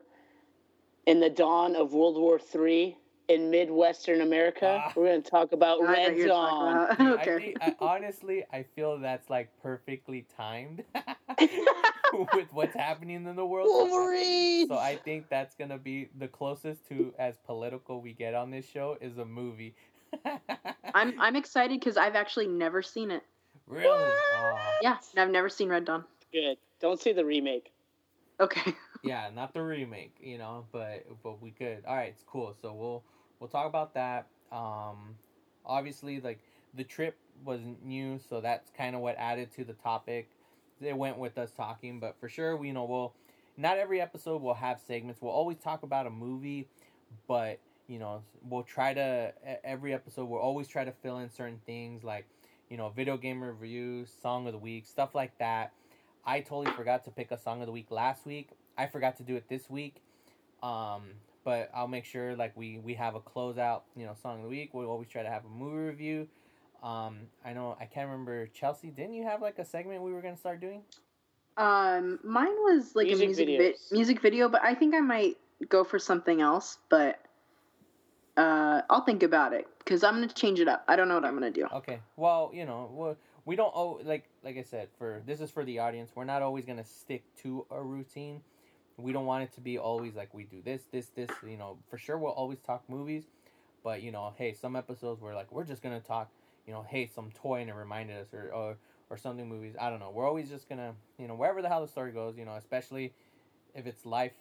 [1.08, 2.98] in the dawn of World War III
[3.28, 4.84] in Midwestern America.
[4.86, 4.94] Ah.
[4.96, 6.76] We're gonna talk about I Red what you're talking Dawn.
[6.92, 6.98] about.
[7.00, 10.84] Dude, I think, I, honestly, I feel that's like perfectly timed
[12.36, 13.68] with what's happening in the world.
[13.70, 14.68] Wolverine.
[14.68, 18.68] So I think that's gonna be the closest to as political we get on this
[18.70, 19.76] show is a movie.
[20.94, 23.24] I'm I'm excited because I've actually never seen it.
[23.68, 23.88] really.
[23.88, 24.78] Aw.
[24.82, 26.04] Yeah, and I've never seen Red Dawn.
[26.32, 26.58] Good.
[26.80, 27.72] Don't see the remake.
[28.40, 28.76] Okay.
[29.04, 31.84] Yeah, not the remake, you know, but but we could.
[31.88, 32.56] All right, it's cool.
[32.60, 33.04] So we'll
[33.40, 34.26] we'll talk about that.
[34.52, 35.16] Um,
[35.64, 36.40] obviously, like
[36.74, 40.28] the trip was new, so that's kind of what added to the topic.
[40.82, 43.14] It went with us talking, but for sure, we you know we'll
[43.58, 45.22] not every episode will have segments.
[45.22, 46.68] We'll always talk about a movie,
[47.28, 49.34] but you know we'll try to
[49.64, 52.26] every episode we'll always try to fill in certain things like
[52.70, 55.72] you know video game reviews, song of the week, stuff like that.
[56.26, 58.50] I totally forgot to pick a song of the week last week.
[58.78, 60.02] I forgot to do it this week.
[60.64, 61.04] Um,
[61.44, 64.50] but I'll make sure like we we have a closeout, you know, song of the
[64.50, 64.74] week.
[64.74, 66.28] We always try to have a movie review.
[66.82, 68.90] Um, I know I can't remember Chelsea.
[68.90, 70.82] Didn't you have like a segment we were gonna start doing?
[71.58, 75.38] Um, mine was like Music a music vi- music video, but I think I might
[75.70, 76.80] go for something else.
[76.90, 77.20] But
[78.38, 80.84] uh, I'll think about it because I'm gonna change it up.
[80.88, 81.68] I don't know what I'm gonna do.
[81.74, 82.00] Okay.
[82.18, 85.80] Well, you know, we don't oh like like I said for this is for the
[85.80, 86.12] audience.
[86.16, 88.42] We're not always gonna stick to a routine.
[88.98, 91.30] We don't want it to be always like we do this, this, this.
[91.48, 93.24] You know, for sure we'll always talk movies,
[93.84, 96.30] but you know, hey, some episodes we're like we're just gonna talk.
[96.68, 98.78] You know, hey, some toy and it reminded us or or
[99.10, 99.76] or something movies.
[99.80, 100.12] I don't know.
[100.12, 102.38] We're always just gonna you know wherever the hell the story goes.
[102.38, 103.14] You know, especially
[103.74, 104.34] if it's life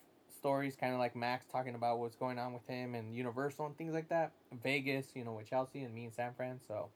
[0.44, 3.78] stories, kind of like Max talking about what's going on with him and Universal and
[3.78, 4.32] things like that.
[4.62, 6.60] Vegas, you know, with Chelsea and me in San Fran.
[6.68, 6.90] So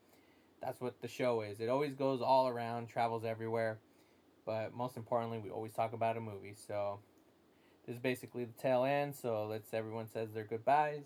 [0.60, 1.58] that's what the show is.
[1.58, 3.78] It always goes all around, travels everywhere.
[4.44, 6.56] But most importantly, we always talk about a movie.
[6.66, 6.98] So
[7.86, 9.14] this is basically the tail end.
[9.14, 11.04] So let's everyone says their goodbyes.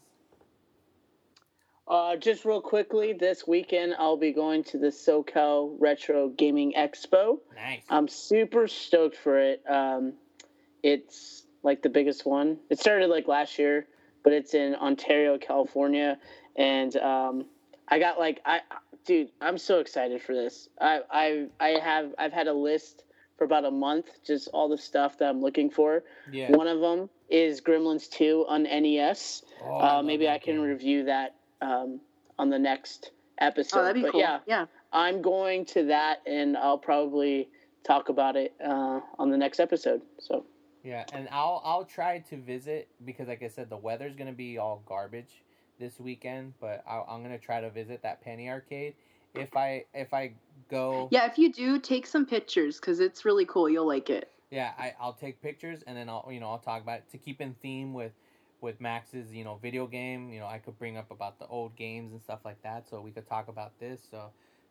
[1.87, 7.39] Uh, just real quickly, this weekend I'll be going to the SoCal Retro Gaming Expo.
[7.55, 7.85] Nice.
[7.89, 9.63] I'm super stoked for it.
[9.69, 10.15] Um,
[10.83, 12.59] it's like the biggest one.
[12.71, 13.87] It started like last year,
[14.23, 16.19] but it's in Ontario, California,
[16.57, 17.45] and um,
[17.89, 18.61] I got like I,
[19.05, 20.69] dude, I'm so excited for this.
[20.81, 23.05] I I I have I've had a list
[23.39, 26.05] for about a month, just all the stuff that I'm looking for.
[26.31, 26.51] yeah.
[26.51, 29.43] One of them is Gremlins 2 on NES.
[29.65, 30.63] Oh, uh, love maybe I can game.
[30.63, 32.01] review that um,
[32.39, 33.81] on the next episode.
[33.81, 34.21] Oh, that'd be but cool.
[34.21, 34.67] yeah, yeah.
[34.93, 37.49] I'm going to that, and I'll probably
[37.85, 40.03] talk about it uh, on the next episode.
[40.19, 40.45] So
[40.83, 44.59] Yeah, and I'll I'll try to visit because, like I said, the weather's gonna be
[44.59, 45.45] all garbage
[45.79, 46.55] this weekend.
[46.61, 48.95] But i I'm gonna try to visit that Penny Arcade.
[49.35, 50.35] If I if I
[50.69, 53.69] go, Yeah, if you do, take some pictures because it's really cool.
[53.69, 54.33] You'll like it.
[54.51, 57.19] yeah, I I'll take pictures and then I'll you know I'll talk about it to
[57.19, 58.13] keep in theme with
[58.61, 60.31] with Max's you know video game.
[60.31, 63.01] You know I could bring up about the old games and stuff like that, so
[63.01, 64.03] we could talk about this.
[64.11, 64.31] So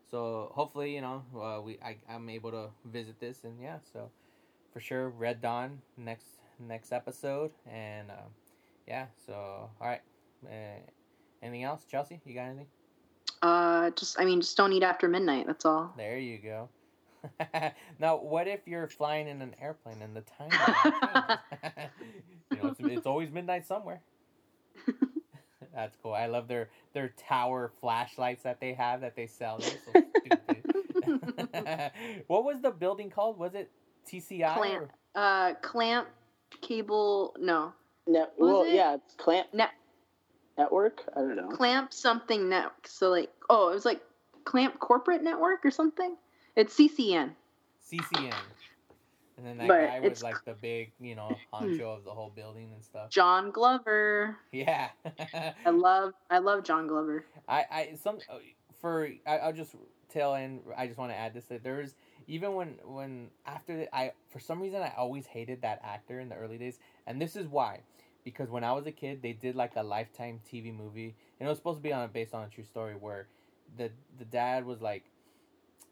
[0.10, 4.12] so hopefully you know uh, we I I'm able to visit this and yeah so
[4.74, 6.28] for sure Red Dawn next
[6.60, 8.30] next episode and uh,
[8.88, 10.02] yeah so all right.
[10.46, 10.80] Uh,
[11.42, 12.20] anything else, Chelsea?
[12.26, 12.68] You got anything?
[13.42, 15.48] Uh, just I mean, just don't eat after midnight.
[15.48, 15.94] That's all.
[15.98, 16.70] There you go.
[18.00, 20.50] now, what if you're flying in an airplane and the time
[22.52, 24.02] you know, it's, it's always midnight somewhere.
[25.74, 26.14] That's cool.
[26.14, 29.62] I love their their tower flashlights that they have that they sell.
[29.62, 29.72] So
[32.28, 33.38] what was the building called?
[33.38, 33.72] Was it
[34.08, 34.56] TCI?
[34.56, 34.84] Clamp.
[34.84, 36.08] or- Uh, clamp
[36.62, 37.36] cable.
[37.40, 37.74] No,
[38.08, 38.74] Net, Was well, it?
[38.74, 39.74] yeah, it's clamp Net-
[40.58, 41.04] network.
[41.16, 41.50] I don't know.
[41.50, 42.88] clamp something network.
[42.88, 44.02] So like, oh, it was like
[44.46, 46.16] clamp corporate network or something.
[46.56, 47.32] It's CCN.
[47.90, 48.34] CCN.
[49.38, 52.30] And then that But guy was like the big, you know, honcho of the whole
[52.30, 53.10] building and stuff.
[53.10, 54.38] John Glover.
[54.52, 54.90] Yeah.
[55.66, 57.26] I love I love John Glover.
[57.48, 58.38] I, I some uh,
[58.80, 59.76] for I, I'll just
[60.10, 61.96] tell and I just want to add this that there was
[62.28, 66.30] even when when after the, I for some reason I always hated that actor in
[66.30, 67.82] the early days and this is why
[68.24, 71.50] because when I was a kid they did like a lifetime TV movie and it
[71.50, 73.28] was supposed to be on based on a true story where
[73.78, 75.04] the the dad was like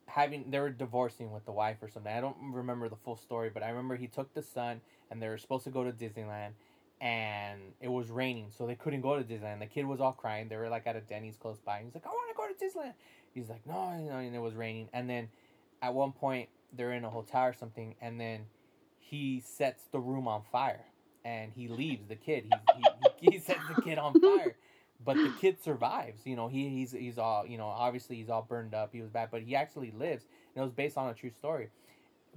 [0.07, 3.49] having they were divorcing with the wife or something I don't remember the full story
[3.53, 4.81] but I remember he took the son
[5.11, 6.51] and they were supposed to go to Disneyland
[7.01, 9.59] and it was raining, so they couldn't go to Disneyland.
[9.59, 10.49] The kid was all crying.
[10.49, 11.81] They were like at a Denny's close by.
[11.83, 12.93] He's like, "I want to go to Disneyland."
[13.33, 14.89] He's like, "No," you know, and it was raining.
[14.91, 15.29] And then
[15.81, 18.41] at one point, they're in a hotel or something, and then
[18.99, 20.85] he sets the room on fire,
[21.25, 22.45] and he leaves the kid.
[22.75, 22.83] He
[23.19, 24.55] he, he sets the kid on fire,
[25.03, 26.25] but the kid survives.
[26.25, 27.67] You know, he he's he's all you know.
[27.67, 28.89] Obviously, he's all burned up.
[28.93, 30.25] He was bad, but he actually lives.
[30.55, 31.69] And it was based on a true story.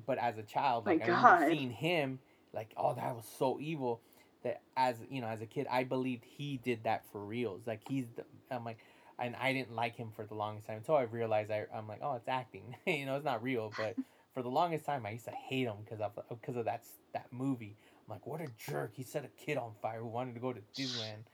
[0.06, 2.19] But as a child, My like I remember seeing him,
[2.55, 4.01] like, oh, that was so evil
[4.43, 7.81] that as you know as a kid i believed he did that for reals like
[7.89, 8.78] he's the, i'm like
[9.19, 12.01] and i didn't like him for the longest time until i realized I, i'm like
[12.03, 12.75] oh it's acting.
[12.87, 13.97] You know it's not real but
[14.35, 17.27] for the longest time i used to hate him because of because of that that
[17.33, 17.77] movie.
[18.07, 18.93] I'm like what a jerk.
[18.95, 21.25] He set a kid on fire who wanted to go to disneyland.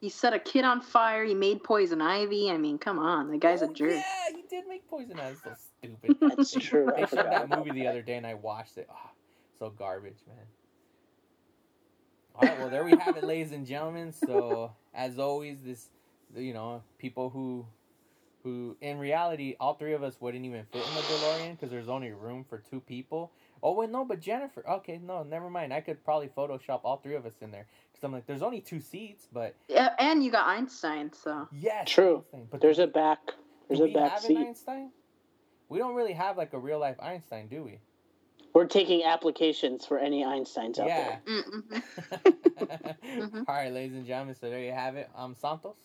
[0.00, 1.24] He set a kid on fire.
[1.24, 2.50] He made poison ivy.
[2.50, 3.90] I mean, come on, the guy's Oh, a jerk.
[3.92, 4.02] yeah
[4.34, 6.16] he did make poison that's so stupid.
[6.20, 6.92] That's true.
[6.94, 8.88] I they showed that movie the other day and i watched it.
[8.90, 9.10] Oh,
[9.58, 10.46] so garbage man.
[12.34, 14.12] All right well there we have it ladies and gentlemen.
[14.12, 15.88] So as always this
[16.36, 17.66] you know people who
[18.42, 21.88] who in reality all three of us wouldn't even fit in the delorean because there's
[21.88, 23.30] only room for two people
[23.62, 27.14] oh wait no but jennifer okay no never mind i could probably photoshop all three
[27.14, 30.30] of us in there because i'm like there's only two seats but Yeah, and you
[30.32, 32.24] got Einstein, so yes True.
[32.32, 32.48] Einstein.
[32.50, 33.18] but There's a back.
[33.68, 34.36] There's do a we back have seat.
[34.36, 34.90] an einstein
[35.68, 37.78] we don't really have like a real life einstein do we
[38.54, 41.42] We're taking applications for any Einsteins out yeah there.
[42.62, 43.42] mm-hmm.
[43.48, 45.08] All right, ladies and gentlemen, so there you have it.
[45.16, 45.76] I'm Santos.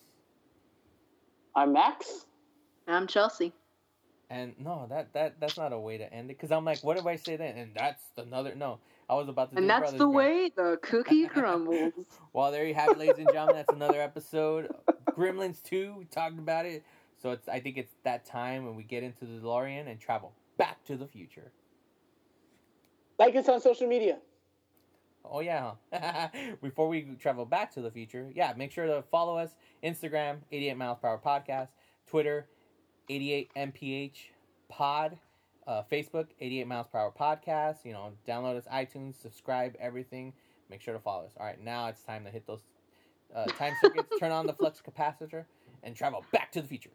[1.57, 2.27] I'm Max.
[2.87, 3.51] I'm Chelsea.
[4.29, 6.37] And no, that, that that's not a way to end it.
[6.37, 7.55] Because I'm like, what if I say that?
[7.55, 8.53] And that's another.
[8.53, 8.77] No,
[9.09, 10.13] I was about to do And that's the Grimm.
[10.13, 11.93] way the cookie crumbles.
[12.31, 13.55] Well, there you have it, ladies and gentlemen.
[13.55, 14.69] That's another episode.
[15.17, 16.83] Gremlins 2, we talked about it.
[17.19, 20.33] So it's I think it's that time when we get into the DeLorean and travel
[20.57, 21.51] back to the future.
[23.17, 24.19] Like us on social media.
[25.31, 25.71] Oh yeah.
[26.61, 30.77] Before we travel back to the future, yeah, make sure to follow us Instagram 88
[30.77, 31.69] miles per hour podcast,
[32.07, 32.47] Twitter
[33.09, 34.11] 88 mph
[34.69, 35.17] pod,
[35.65, 37.85] uh, Facebook 88 miles per hour podcast.
[37.85, 40.33] You know, download us iTunes, subscribe, everything.
[40.69, 41.31] Make sure to follow us.
[41.39, 42.61] All right, now it's time to hit those
[43.33, 45.45] uh, time circuits, turn on the flux capacitor,
[45.83, 46.91] and travel back to the future.